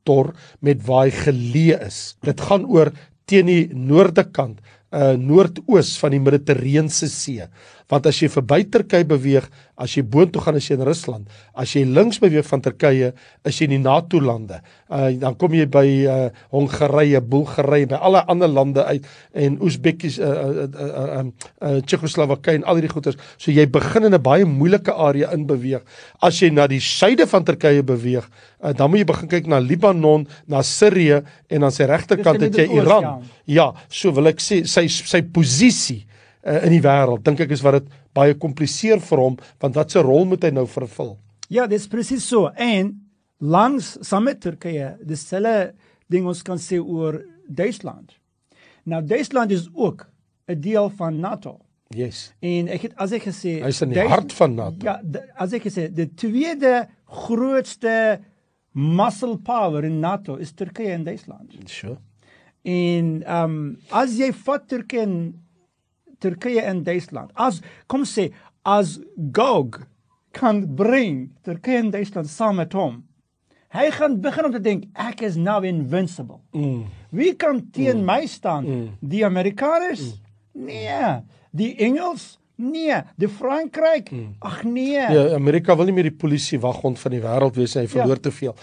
met 0.62 0.82
waar 0.88 1.08
hy 1.08 1.12
geleë 1.12 1.80
is. 1.88 2.16
Dit 2.24 2.42
gaan 2.42 2.66
oor 2.66 2.92
teen 3.26 3.48
die 3.48 3.68
noorde 3.74 4.26
kant, 4.32 4.60
uh 4.94 5.14
noordoos 5.18 5.96
van 6.02 6.14
die 6.14 6.22
Middellandse 6.22 7.10
See. 7.10 7.48
Want 7.94 8.08
as 8.10 8.18
jy 8.18 8.30
verby 8.34 8.64
Turkye 8.74 9.06
beweeg, 9.06 9.46
as 9.78 9.94
jy 9.94 10.02
boontoe 10.06 10.42
gaan 10.42 10.58
as 10.58 10.66
jy 10.66 10.78
in 10.80 10.86
Rusland, 10.88 11.42
as 11.60 11.74
jy 11.76 11.84
links 11.86 12.18
beweeg 12.22 12.46
van 12.48 12.62
Turkye, 12.66 13.12
is 13.46 13.60
jy 13.60 13.68
in 13.68 13.76
die 13.76 13.82
NATO 13.84 14.22
lande. 14.24 14.62
Uh 14.90 15.12
dan 15.22 15.36
kom 15.38 15.54
jy 15.54 15.68
by 15.70 15.86
uh 16.10 16.16
Hongarye, 16.54 17.22
Bulgarië, 17.22 17.92
by 17.92 18.00
alle 18.10 18.24
ander 18.34 18.50
lande 18.50 18.86
uit 18.88 19.06
en 19.46 19.60
Oesbekies 19.62 20.18
uh 20.20 20.30
uh 20.30 20.54
uh, 20.64 20.70
uh, 20.86 21.04
uh, 21.04 21.50
uh 21.70 21.82
Tsjechoslowakye 21.86 22.58
en 22.60 22.66
al 22.66 22.80
hierdie 22.80 22.94
goeters. 22.94 23.20
So 23.38 23.54
jy 23.54 23.68
begin 23.70 24.10
in 24.10 24.18
'n 24.18 24.22
baie 24.22 24.46
moeilike 24.46 24.94
area 24.94 25.30
in 25.34 25.46
beweeg. 25.46 25.86
As 26.22 26.42
jy 26.42 26.50
na 26.50 26.66
die 26.68 26.82
suide 26.82 27.28
van 27.28 27.46
Turkye 27.46 27.84
beweeg, 27.84 28.26
uh, 28.64 28.74
dan 28.74 28.90
moet 28.90 29.04
jy 29.04 29.06
begin 29.06 29.30
kyk 29.30 29.48
na 29.48 29.60
Libanon, 29.60 30.26
na 30.48 30.64
Sirië 30.64 31.22
en 31.50 31.64
aan 31.64 31.72
sy 31.72 31.86
regterkant 31.86 32.42
het 32.42 32.58
jy 32.58 32.70
Iran. 32.74 33.22
Ja, 33.46 33.74
so 33.90 34.12
wil 34.12 34.34
ek 34.34 34.42
sê 34.42 34.64
sy 34.66 34.88
sy 34.88 35.22
posisie 35.22 36.08
uh, 36.46 36.64
in 36.66 36.72
die 36.72 36.82
wêreld 36.84 37.24
dink 37.24 37.40
ek 37.40 37.52
is 37.52 37.62
wat 37.64 37.74
dit 37.80 37.88
baie 38.14 38.34
kompliseer 38.36 39.00
vir 39.00 39.18
hom 39.18 39.38
want 39.60 39.76
wat 39.76 39.92
se 39.92 40.00
rol 40.04 40.26
moet 40.26 40.44
hy 40.44 40.52
nou 40.52 40.66
vervul? 40.68 41.18
Ja, 41.50 41.68
dis 41.68 41.88
presies 41.88 42.26
so. 42.28 42.50
En 42.56 42.94
langs 43.40 43.98
saam 44.02 44.24
met 44.24 44.40
Turkye, 44.42 44.96
dieselfde 45.04 45.74
ding 46.10 46.26
ons 46.28 46.42
kan 46.44 46.58
sê 46.58 46.80
oor 46.80 47.22
Duitsland. 47.48 48.14
Nou 48.86 49.02
Duitsland 49.06 49.52
is 49.52 49.70
ook 49.74 50.08
'n 50.48 50.60
deel 50.60 50.90
van 50.90 51.20
NATO. 51.20 51.60
Yes. 51.96 52.34
En 52.42 52.68
ek 52.68 52.82
het 52.82 52.94
as 52.98 53.12
ek 53.12 53.24
gesê 53.24 53.62
Hy's 53.64 53.82
in 53.82 53.90
die 53.90 53.96
Duits- 54.00 54.10
hart 54.12 54.34
van 54.34 54.56
NATO. 54.56 54.86
Ja, 54.86 55.02
as 55.36 55.54
ek 55.54 55.64
gesê 55.64 55.94
die 55.94 56.10
tweede 56.16 56.88
grootste 57.06 58.20
muscle 58.74 59.38
power 59.38 59.84
in 59.86 60.00
NATO 60.00 60.36
is 60.36 60.52
Turkye 60.52 60.92
en 60.92 61.04
Duitsland. 61.04 61.54
Sure. 61.66 61.98
En 62.64 63.24
ehm 63.24 63.44
um, 63.44 63.78
as 63.92 64.18
jy 64.18 64.32
vat 64.34 64.68
Turkye 64.68 65.02
en 65.02 65.16
Turkye 66.24 66.64
en 66.64 66.84
Duitsland, 66.88 67.34
as 67.36 67.60
kom 67.92 68.08
sê 68.08 68.32
as 68.64 68.98
Gog 69.36 69.82
kan 70.34 70.64
bring 70.80 71.28
Turkye 71.44 71.82
en 71.84 71.92
Duitsland 71.94 72.32
saam 72.32 72.62
met 72.62 72.74
hom, 72.78 73.02
Hy 73.74 73.90
gaan 73.90 74.20
begin 74.22 74.46
om 74.46 74.54
te 74.54 74.62
dink 74.62 74.86
ek 75.02 75.24
is 75.26 75.34
nou 75.40 75.58
invincible. 75.66 76.38
Mm. 76.54 76.84
Wie 77.10 77.32
kan 77.34 77.58
teen 77.74 78.04
mm. 78.04 78.06
my 78.06 78.28
staan? 78.30 78.68
Mm. 78.70 78.84
Die 79.02 79.24
Amerikaners? 79.26 80.04
Mm. 80.54 80.68
Nee. 80.68 81.14
Die 81.58 81.72
Engels? 81.82 82.36
Nee. 82.62 83.00
Die 83.18 83.30
Frankryk? 83.30 84.12
Mm. 84.14 84.36
Ag 84.46 84.62
nee. 84.68 85.02
Ja, 85.02 85.26
Amerika 85.34 85.74
wil 85.80 85.90
nie 85.90 85.96
meer 85.98 86.12
die 86.12 86.20
polisie 86.22 86.62
waghond 86.62 87.02
van 87.02 87.16
die 87.16 87.24
wêreld 87.24 87.58
wees 87.58 87.74
hy 87.80 87.88
verloor 87.90 88.22
ja. 88.22 88.28
te 88.28 88.36
veel. 88.36 88.54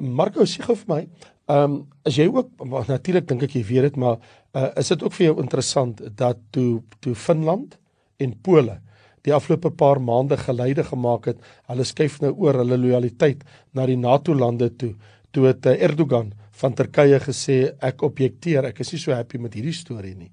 Marco 0.00 0.48
sê 0.48 0.64
gou 0.64 0.78
vir 0.80 0.92
my, 0.94 1.02
ehm 1.44 1.76
um, 1.76 1.76
as 2.08 2.16
jy 2.16 2.24
ook 2.32 2.64
natuurlik 2.88 3.28
dink 3.28 3.44
ek 3.44 3.58
jy 3.58 3.66
weet 3.68 3.90
dit, 3.90 4.00
maar 4.00 4.16
uh, 4.54 4.70
is 4.80 4.88
dit 4.88 5.02
ook 5.02 5.14
vir 5.18 5.26
jou 5.26 5.36
interessant 5.42 6.00
dat 6.16 6.40
toe 6.54 6.82
toe 7.04 7.14
Finland 7.14 7.78
en 8.22 8.34
Pole 8.42 8.80
die 9.24 9.32
afgelope 9.32 9.70
paar 9.72 10.00
maande 10.04 10.36
geleide 10.36 10.84
gemaak 10.84 11.30
het. 11.30 11.38
Hulle 11.70 11.86
skuif 11.88 12.20
nou 12.20 12.34
oor 12.44 12.60
hulle 12.60 12.76
lojaliteit 12.80 13.44
na 13.72 13.86
die 13.88 13.96
NATO 13.96 14.34
lande 14.36 14.68
toe. 14.76 14.92
Toe 15.32 15.48
het 15.48 15.66
eh, 15.66 15.80
Erdogan 15.86 16.32
van 16.60 16.76
Turkye 16.76 17.18
gesê 17.24 17.58
ek 17.82 18.04
objekteer, 18.06 18.68
ek 18.70 18.82
is 18.84 18.92
nie 18.94 19.00
so 19.00 19.14
happy 19.16 19.40
met 19.40 19.56
hierdie 19.56 19.74
storie 19.74 20.14
nie. 20.14 20.30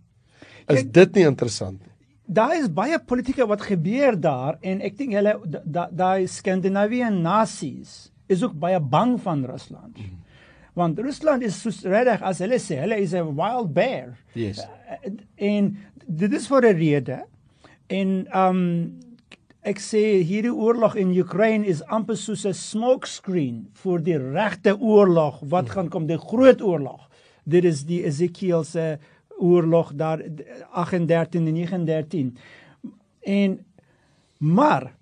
Is 0.67 0.83
Kijk, 0.83 0.91
dit 0.99 1.17
nie 1.19 1.25
interessant 1.29 1.79
nie? 1.79 1.89
Daar 2.31 2.53
is 2.55 2.69
baie 2.71 2.99
politieke 3.03 3.47
wat 3.47 3.63
gebeur 3.65 4.15
daar 4.19 4.59
en 4.61 4.83
ek 4.85 4.99
dink 4.99 5.15
hulle 5.17 5.33
daai 5.47 5.89
da, 5.91 6.11
Skandinawiese 6.29 7.09
nasies 7.15 7.95
is 8.31 8.43
ook 8.43 8.53
baie 8.59 8.79
bang 8.79 9.17
van 9.23 9.43
Rusland. 9.47 9.97
Mm. 9.97 10.20
Want 10.73 10.99
Rusland 10.99 11.43
is 11.43 11.59
soos 11.61 11.81
redig 11.83 12.21
as 12.23 12.39
hulle 12.39 12.59
sê, 12.59 12.79
hulle 12.79 12.97
is 13.01 13.13
'n 13.13 13.35
wild 13.35 13.73
bear. 13.73 14.17
Yes. 14.33 14.59
Uh, 14.59 15.11
en 15.35 15.77
dit 16.07 16.33
is 16.33 16.47
vir 16.47 16.61
'n 16.65 16.77
rede. 16.77 17.23
En 17.89 18.27
um 18.33 18.61
ek 19.61 19.77
sê 19.77 20.23
hierdie 20.25 20.53
oorlog 20.53 20.95
in 20.95 21.11
Oekraïne 21.17 21.65
is 21.65 21.83
amper 21.83 22.17
soos 22.17 22.45
'n 22.45 22.53
smoke 22.53 23.07
screen 23.07 23.67
vir 23.83 23.99
die 23.99 24.17
regte 24.17 24.77
oorlog 24.79 25.41
wat 25.43 25.69
gaan 25.69 25.89
kom, 25.89 26.07
die 26.07 26.17
groot 26.17 26.61
oorlog. 26.61 27.09
Dit 27.45 27.65
is 27.65 27.83
die 27.83 28.05
Ezekiel 28.05 28.63
se 28.63 28.97
oorlog 29.39 29.93
daar 29.93 30.21
38 30.71 31.35
en 31.35 31.53
39. 31.53 32.31
En 33.21 33.65
maar 34.37 34.95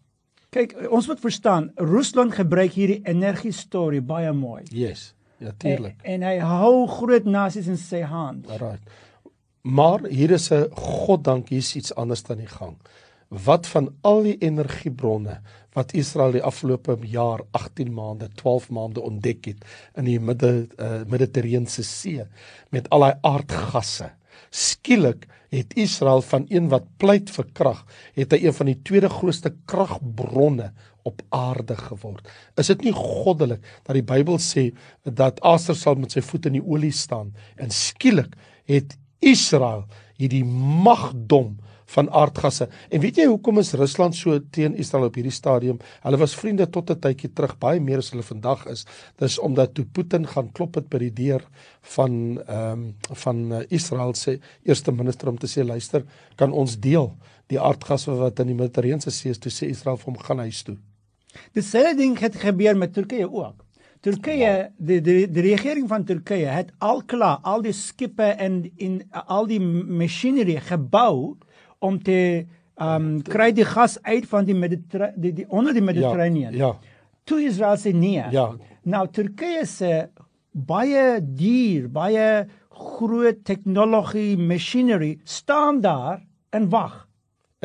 kyk, 0.50 0.74
ons 0.90 1.08
moet 1.08 1.20
verstaan, 1.20 1.72
Rusland 1.76 2.34
gebruik 2.34 2.74
hierdie 2.74 3.02
energie 3.08 3.52
storie 3.52 4.02
baie 4.02 4.34
mooi. 4.34 4.64
Yes. 4.74 5.14
Ja, 5.40 5.52
tuurlik. 5.58 5.96
En, 6.04 6.22
en 6.22 6.28
hy 6.28 6.38
hou 6.44 6.88
groot 6.88 7.26
nasies 7.26 7.68
in 7.72 7.80
sy 7.80 8.02
hand. 8.08 8.50
Right. 8.60 8.84
Maar 9.62 10.06
hier 10.08 10.32
is 10.32 10.50
'n 10.52 10.68
goddank 10.72 11.50
hier's 11.50 11.76
iets 11.76 11.96
anders 11.96 12.24
aan 12.30 12.44
die 12.44 12.54
gang. 12.60 12.78
Wat 13.28 13.68
van 13.68 13.94
al 14.02 14.24
die 14.24 14.38
energiebronne 14.38 15.42
wat 15.74 15.94
Israel 15.94 16.32
die 16.32 16.44
afgelope 16.44 16.98
jaar 17.02 17.42
18 17.52 17.94
maande, 17.94 18.30
12 18.36 18.70
maande 18.70 19.02
ontdek 19.02 19.46
het 19.46 19.66
in 19.96 20.06
die 20.10 20.20
midde 20.20 20.68
uh, 20.78 21.04
Middellandse 21.08 21.84
See 21.84 22.26
met 22.70 22.90
al 22.90 23.00
daai 23.00 23.14
aardgasse. 23.22 24.10
Skielik 24.50 25.28
het 25.50 25.74
Israel 25.78 26.22
van 26.22 26.46
een 26.50 26.70
wat 26.70 26.86
pleit 26.98 27.30
vir 27.30 27.46
krag, 27.54 27.86
het 28.14 28.34
hy 28.34 28.44
een 28.44 28.54
van 28.54 28.66
die 28.66 28.80
tweede 28.82 29.10
grootste 29.10 29.54
kragbronne 29.66 30.72
op 31.04 31.22
aarde 31.30 31.78
geword. 31.78 32.28
Is 32.58 32.68
dit 32.68 32.84
nie 32.88 32.96
goddelik 32.96 33.64
dat 33.84 33.96
die 33.98 34.06
Bybel 34.06 34.40
sê 34.44 34.70
dat 35.04 35.42
Aser 35.46 35.76
sal 35.76 35.96
met 35.96 36.12
sy 36.12 36.22
voet 36.26 36.50
in 36.50 36.60
die 36.60 36.66
olie 36.66 36.94
staan 36.96 37.34
en 37.58 37.74
skielik 37.74 38.36
het 38.70 38.98
Israel 39.20 39.86
hierdie 40.20 40.46
magdom 40.46 41.58
van 41.90 42.10
aardgasse. 42.14 42.68
En 42.94 43.02
weet 43.02 43.18
jy 43.18 43.26
hoekom 43.30 43.62
is 43.62 43.72
Rusland 43.78 44.18
so 44.18 44.38
teen 44.54 44.76
Israel 44.78 45.08
op 45.08 45.18
hierdie 45.18 45.34
stadium? 45.34 45.80
Hulle 46.04 46.20
was 46.22 46.36
vriende 46.38 46.68
tot 46.70 46.92
'n 46.92 47.00
tydjie 47.02 47.32
terug, 47.34 47.58
baie 47.58 47.80
meer 47.80 47.98
as 48.04 48.12
hulle 48.12 48.24
vandag 48.24 48.66
is. 48.68 48.86
Dis 49.18 49.40
omdat 49.40 49.74
toe 49.74 49.86
Putin 49.86 50.28
gaan 50.28 50.52
klop 50.52 50.76
het 50.76 50.90
by 50.90 51.00
die 51.10 51.14
deur 51.14 51.42
van 51.96 52.42
ehm 52.48 52.72
um, 52.72 52.96
van 53.24 53.52
uh, 53.52 53.62
Israel 53.70 54.14
se 54.14 54.40
eerste 54.64 54.92
minister 54.92 55.30
om 55.30 55.38
te 55.38 55.48
sê 55.48 55.66
luister, 55.66 56.06
kan 56.36 56.52
ons 56.52 56.80
deel 56.80 57.16
die 57.48 57.60
aardgasse 57.60 58.12
wat 58.12 58.40
in 58.40 58.48
die 58.48 58.56
Middellandse 58.56 59.12
See 59.12 59.32
is, 59.32 59.40
toe 59.40 59.52
sê 59.52 59.70
Israel 59.70 59.98
vir 59.98 60.14
hom 60.14 60.18
gaan 60.18 60.40
huis 60.40 60.64
toe. 60.64 60.78
Dieselfde 61.54 61.96
ding 61.96 62.20
het 62.20 62.36
gebeur 62.36 62.78
met 62.78 62.94
Turkye 62.94 63.28
ook. 63.32 63.66
Turkye 64.00 64.70
die 64.78 65.02
die 65.04 65.26
die 65.28 65.44
regering 65.44 65.88
van 65.92 66.06
Turkye 66.08 66.48
het 66.48 66.72
al 66.80 67.02
klaar 67.04 67.42
al 67.44 67.62
die 67.66 67.76
skipe 67.76 68.24
en 68.24 68.62
in 68.80 69.02
al 69.12 69.48
die 69.50 69.60
masjinerie 69.60 70.60
gebou 70.70 71.36
om 71.84 72.00
te 72.04 72.46
um 72.80 73.18
kry 73.28 73.52
die 73.52 73.68
gas 73.68 73.98
uit 74.08 74.28
van 74.32 74.48
die 74.48 74.56
die, 74.56 75.34
die 75.34 75.46
onder 75.50 75.76
die 75.76 75.84
Mediterranean. 75.84 76.56
Ja. 76.56 76.72
ja. 76.72 76.96
Toe 77.24 77.42
Israel 77.44 77.78
se 77.78 77.92
nee. 77.92 78.24
Ja. 78.32 78.54
Nou 78.84 79.08
Turkye 79.12 79.66
se 79.68 80.08
baie 80.52 81.20
duur, 81.22 81.90
baie 81.92 82.48
groot 82.70 83.44
tegnologie 83.44 84.38
masjinerie 84.38 85.20
staan 85.24 85.82
daar 85.82 86.24
en 86.56 86.70
wag 86.70 87.09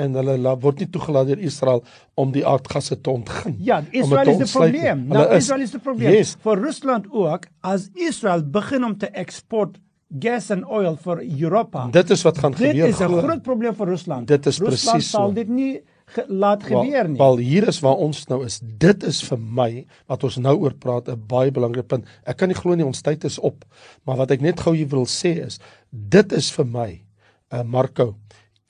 en 0.00 0.16
hulle 0.18 0.54
word 0.62 0.82
nie 0.82 0.88
toegelaat 0.90 1.30
deur 1.30 1.42
Israel 1.46 1.84
om 2.18 2.32
die 2.34 2.42
aardgasse 2.46 2.98
te 3.00 3.12
ontgin. 3.12 3.56
Ja, 3.62 3.80
Israel 3.94 4.32
is 4.32 4.42
die 4.42 4.50
probleem. 4.50 5.06
Nou 5.12 5.24
is, 5.28 5.44
Israel 5.44 5.64
is 5.66 5.74
die 5.76 5.82
probleem. 5.82 6.16
Yes. 6.16 6.34
Vir 6.42 6.62
Rusland 6.62 7.08
ook 7.12 7.48
as 7.62 7.88
Israel 7.94 8.42
begin 8.42 8.84
om 8.90 8.98
te 8.98 9.10
eksport 9.14 9.78
gas 10.20 10.50
en 10.54 10.62
oil 10.66 10.96
vir 11.02 11.22
Europa. 11.22 11.88
Dit 11.94 12.10
is 12.14 12.22
wat 12.26 12.38
gaan 12.42 12.54
gebeur. 12.54 12.74
Dit 12.74 12.94
is 12.94 13.00
'n 13.00 13.18
groot 13.22 13.42
probleem 13.42 13.74
vir 13.74 13.86
Rusland. 13.86 14.28
Dit 14.28 14.46
is 14.46 14.58
presies 14.58 14.82
so. 14.82 14.92
Rusland 14.92 15.04
sal 15.04 15.32
dit 15.32 15.48
nie 15.48 15.82
ge 16.06 16.24
laat 16.28 16.62
gebeur 16.62 17.08
nie. 17.08 17.18
Wel 17.18 17.36
hier 17.36 17.68
is 17.68 17.80
waar 17.80 17.96
ons 17.96 18.26
nou 18.26 18.44
is. 18.44 18.60
Dit 18.60 19.02
is 19.02 19.22
vir 19.22 19.38
my 19.38 19.86
wat 20.06 20.24
ons 20.24 20.36
nou 20.36 20.56
oor 20.58 20.74
praat 20.74 21.08
'n 21.08 21.22
baie 21.26 21.50
belangrike 21.50 21.86
punt. 21.86 22.04
Ek 22.26 22.36
kan 22.36 22.48
nie 22.48 22.56
glo 22.56 22.74
nie 22.74 22.86
ons 22.86 23.02
tyd 23.02 23.24
is 23.24 23.38
op. 23.38 23.64
Maar 24.04 24.16
wat 24.16 24.30
ek 24.30 24.40
net 24.40 24.60
gou 24.60 24.74
wil 24.86 25.06
sê 25.06 25.44
is 25.46 25.58
dit 25.90 26.32
is 26.32 26.50
vir 26.50 26.66
my 26.66 27.02
uh, 27.52 27.62
Marco 27.62 28.14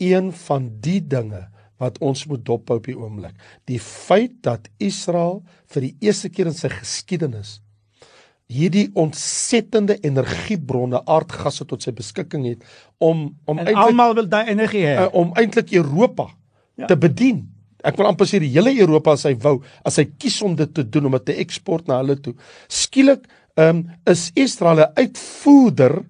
een 0.05 0.33
van 0.47 0.71
die 0.85 1.01
dinge 1.01 1.47
wat 1.83 1.99
ons 1.99 2.27
moet 2.31 2.45
dophou 2.47 2.79
op 2.79 2.87
die 2.87 2.97
oomblik. 2.97 3.35
Die 3.67 3.81
feit 3.83 4.37
dat 4.47 4.69
Israel 4.79 5.43
vir 5.73 5.88
die 5.88 5.95
eerste 6.07 6.31
keer 6.31 6.53
in 6.53 6.57
sy 6.57 6.71
geskiedenis 6.73 7.59
hierdie 8.53 8.90
ontsettende 9.01 9.97
energiebronne 10.05 11.01
aardgasse 11.09 11.64
tot 11.69 11.85
sy 11.85 11.95
beskikking 11.97 12.45
het 12.45 12.64
om 13.03 13.31
om 13.49 13.61
eintlik 13.61 13.81
almal 13.81 14.14
wil 14.19 14.29
daai 14.29 14.53
energie 14.53 14.85
hê 14.85 14.99
uh, 15.07 15.09
om 15.17 15.33
eintlik 15.40 15.73
Europa 15.73 16.29
ja. 16.77 16.88
te 16.90 16.97
bedien. 17.01 17.40
Ek 17.85 17.97
wil 18.01 18.09
amper 18.09 18.29
sê 18.29 18.40
die 18.40 18.53
hele 18.53 18.73
Europa 18.81 19.14
as 19.17 19.27
hy 19.29 19.35
wou, 19.40 19.59
as 19.85 19.99
hy 20.01 20.07
kies 20.21 20.37
om 20.45 20.55
dit 20.57 20.71
te 20.77 20.85
doen 20.85 21.09
om 21.09 21.17
dit 21.19 21.27
te 21.31 21.38
eksport 21.40 21.88
na 21.88 22.01
hulle 22.01 22.17
toe. 22.21 22.33
Skielik 22.69 23.27
um, 23.61 23.85
is 24.09 24.31
Israel 24.37 24.85
'n 24.85 24.93
uitvoerder 25.01 26.03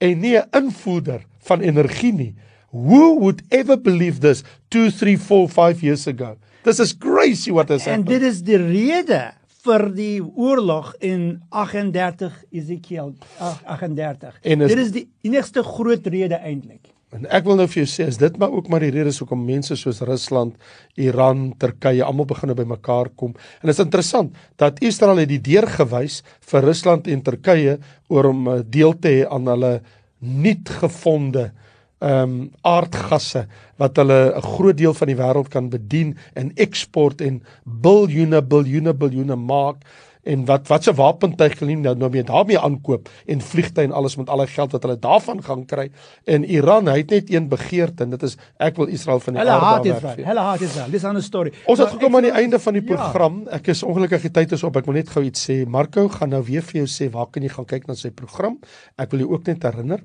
en 0.00 0.20
nie 0.20 0.36
'n 0.36 0.48
invoerder 0.56 1.24
van 1.48 1.60
energie 1.60 2.12
nie. 2.12 2.34
Who 2.70 3.18
would 3.18 3.42
ever 3.50 3.76
believe 3.76 4.20
this 4.20 4.44
2 4.70 4.90
3 4.90 5.16
4 5.16 5.48
5 5.48 5.82
years 5.82 6.06
ago? 6.06 6.36
This 6.62 6.78
is 6.78 6.92
crazy 6.92 7.50
what 7.50 7.68
has 7.68 7.84
happened. 7.84 8.08
En 8.08 8.20
dit 8.20 8.22
is 8.22 8.42
die 8.46 8.58
rede 8.60 9.32
vir 9.64 9.88
die 9.96 10.20
oorlog 10.22 10.94
in 11.04 11.42
38 11.50 12.36
Ezekiel 12.54 13.14
38. 13.40 14.38
En 14.42 14.62
is, 14.62 14.72
dit 14.72 14.84
is 14.84 14.92
die 14.94 15.04
enigste 15.26 15.64
groot 15.66 16.06
rede 16.06 16.38
eintlik. 16.38 16.92
En 17.10 17.26
ek 17.26 17.42
wil 17.48 17.58
nou 17.58 17.66
vir 17.66 17.80
jou 17.82 17.88
sê 17.90 18.06
is 18.06 18.20
dit 18.20 18.36
maar 18.38 18.52
ook 18.54 18.68
maar 18.70 18.84
die 18.86 18.92
redes 18.94 19.18
hoekom 19.18 19.40
mense 19.42 19.74
soos 19.74 19.98
Rusland, 20.06 20.54
Iran, 20.94 21.48
Turkye 21.58 22.04
almal 22.06 22.28
begin 22.30 22.54
by 22.54 22.68
mekaar 22.70 23.10
kom. 23.18 23.34
En 23.60 23.66
dit 23.66 23.74
is 23.74 23.82
interessant 23.82 24.36
dat 24.62 24.78
Israel 24.86 25.24
het 25.24 25.32
die 25.32 25.40
deur 25.42 25.66
gewys 25.74 26.20
vir 26.52 26.68
Rusland 26.70 27.10
en 27.10 27.24
Turkye 27.26 27.80
oor 28.14 28.30
om 28.30 28.46
eh, 28.46 28.60
deel 28.62 28.94
te 28.94 29.10
hê 29.16 29.26
aan 29.26 29.50
hulle 29.50 29.80
nuut 30.20 30.70
gevonde 30.84 31.48
uh 31.50 31.66
ehm 32.00 32.22
um, 32.22 32.50
aardgasse 32.64 33.46
wat 33.76 33.96
hulle 33.96 34.32
'n 34.36 34.42
groot 34.42 34.76
deel 34.76 34.94
van 34.94 35.06
die 35.06 35.16
wêreld 35.16 35.48
kan 35.48 35.68
bedien 35.68 36.16
en 36.34 36.52
eksport 36.56 37.20
en 37.20 37.42
biljoene 37.64 38.42
biljoene 38.42 38.94
biljoene 38.94 39.36
maak 39.36 39.84
en 40.22 40.44
wat 40.44 40.68
wat 40.68 40.84
se 40.84 40.92
wapentuig 40.96 41.58
hulle 41.60 41.76
nou 41.80 41.94
nou 41.96 42.10
mee 42.12 42.24
daarmee 42.26 42.58
aankoop 42.58 43.08
en 43.26 43.40
vliegtye 43.40 43.86
en 43.88 43.92
alles 43.92 44.16
met 44.16 44.28
al 44.28 44.44
die 44.44 44.52
geld 44.52 44.72
wat 44.76 44.82
hulle 44.82 44.98
daarvan 45.00 45.42
gaan 45.42 45.64
kry 45.66 45.88
in 46.24 46.44
Iran 46.44 46.88
hy 46.88 46.98
het 47.00 47.14
net 47.14 47.32
een 47.32 47.48
begeerte 47.48 48.04
en 48.04 48.10
dit 48.16 48.26
is 48.28 48.36
ek 48.58 48.76
wil 48.76 48.92
Israel 48.92 49.20
van 49.24 49.34
die 49.36 49.42
hulle 49.42 49.56
aarde 49.56 49.94
af. 49.94 50.16
Hulle 50.16 50.46
haat 50.48 50.60
Israel. 50.60 50.90
Dis 50.90 51.02
'n 51.02 51.12
ander 51.12 51.22
storie. 51.22 51.52
Ons 51.64 51.78
het 51.78 51.88
gekom 51.96 52.16
aan 52.16 52.28
die 52.28 52.36
einde 52.42 52.58
van 52.58 52.72
die 52.72 52.82
ja. 52.82 52.94
program. 52.94 53.42
Ja. 53.44 53.56
Ek 53.60 53.66
is 53.68 53.82
ongelukkig 53.82 54.22
die 54.22 54.30
tyd 54.30 54.52
is 54.52 54.62
op. 54.62 54.76
Ek 54.76 54.84
wil 54.84 54.94
net 54.94 55.08
gou 55.08 55.24
iets 55.24 55.50
sê. 55.50 55.66
Marco 55.66 56.08
gaan 56.08 56.28
nou 56.28 56.42
weer 56.44 56.62
vir 56.62 56.84
jou 56.84 56.88
sê 56.88 57.10
waar 57.10 57.26
kan 57.30 57.42
jy 57.42 57.48
gaan 57.48 57.66
kyk 57.66 57.86
na 57.86 57.94
sy 57.94 58.10
program? 58.10 58.58
Ek 58.96 59.10
wil 59.10 59.20
jou 59.20 59.32
ook 59.32 59.46
net 59.46 59.62
herinner 59.62 60.00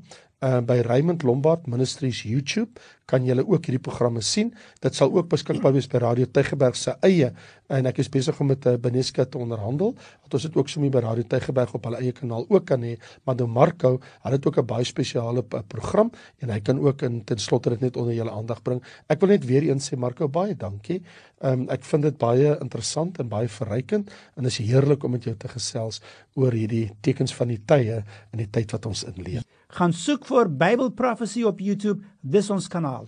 uh, 0.45 0.61
by 0.61 0.79
Raymond 0.85 1.23
Lombard 1.25 1.65
Ministries 1.67 2.21
YouTube 2.21 2.79
kan 3.09 3.25
julle 3.25 3.43
ook 3.45 3.67
hierdie 3.67 3.81
programme 3.81 4.21
sien. 4.25 4.51
Dit 4.81 4.97
sal 4.97 5.11
ook 5.13 5.27
beskikbaar 5.29 5.75
wees 5.75 5.87
by 5.89 6.01
Radio 6.01 6.25
Tygerberg 6.25 6.77
se 6.77 6.95
eie 7.05 7.31
en 7.73 7.89
ek 7.89 7.99
is 8.01 8.09
besig 8.13 8.37
om 8.41 8.49
met 8.49 8.65
uh, 8.69 8.75
Beneska 8.81 9.25
te 9.29 9.41
onderhandel. 9.41 9.93
Dat 10.25 10.37
ons 10.37 10.47
dit 10.47 10.57
ook 10.57 10.69
sommer 10.69 10.93
by 10.93 11.03
Radio 11.05 11.25
Tygerberg 11.29 11.73
op 11.77 11.85
hulle 11.89 12.01
eie 12.01 12.15
kanaal 12.17 12.47
ook 12.49 12.65
kan 12.69 12.85
hê. 12.85 12.95
Maar 13.25 13.45
Marco, 13.49 13.99
hulle 14.23 14.37
het 14.37 14.45
ook 14.45 14.57
'n 14.61 14.65
baie 14.65 14.85
spesiale 14.85 15.43
uh, 15.43 15.61
program 15.67 16.11
en 16.39 16.49
hy 16.49 16.59
kan 16.59 16.79
ook 16.79 17.01
in 17.01 17.23
ten 17.23 17.37
slotte 17.37 17.69
dit 17.69 17.81
net 17.81 17.97
onder 17.97 18.13
julle 18.13 18.31
aandag 18.31 18.61
bring. 18.61 18.81
Ek 19.07 19.19
wil 19.19 19.29
net 19.29 19.45
weer 19.45 19.63
eens 19.63 19.89
sê 19.91 19.97
Marco, 19.97 20.27
baie 20.27 20.55
dankie. 20.55 21.01
Um, 21.43 21.65
ek 21.69 21.83
vind 21.83 22.07
dit 22.07 22.15
baie 22.17 22.53
interessant 22.63 23.19
en 23.19 23.27
baie 23.27 23.49
verrykend 23.51 24.11
en 24.39 24.47
is 24.47 24.61
heerlik 24.63 25.03
om 25.03 25.11
met 25.17 25.27
jou 25.27 25.35
te 25.35 25.51
gesels 25.51 25.99
oor 26.39 26.55
hierdie 26.55 26.87
tekens 27.03 27.35
van 27.35 27.51
die 27.51 27.59
tye 27.59 27.97
en 28.05 28.39
die 28.39 28.47
tyd 28.47 28.71
wat 28.71 28.87
ons 28.87 29.03
in 29.03 29.19
leef 29.19 29.43
gaan 29.75 29.93
soek 29.93 30.25
vir 30.29 30.49
Bible 30.49 30.91
Prophecy 30.95 31.43
op 31.47 31.59
YouTube, 31.59 32.03
dis 32.21 32.49
ons 32.53 32.67
kanaal. 32.71 33.07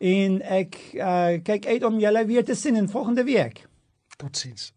En 0.00 0.40
ek 0.60 0.78
uh, 0.96 1.38
kyk 1.44 1.68
uit 1.68 1.86
om 1.86 2.00
julle 2.02 2.24
weer 2.26 2.46
te 2.46 2.56
sien 2.58 2.78
in 2.80 2.88
volgende 2.90 3.24
week. 3.28 3.66
Totsiens. 4.16 4.70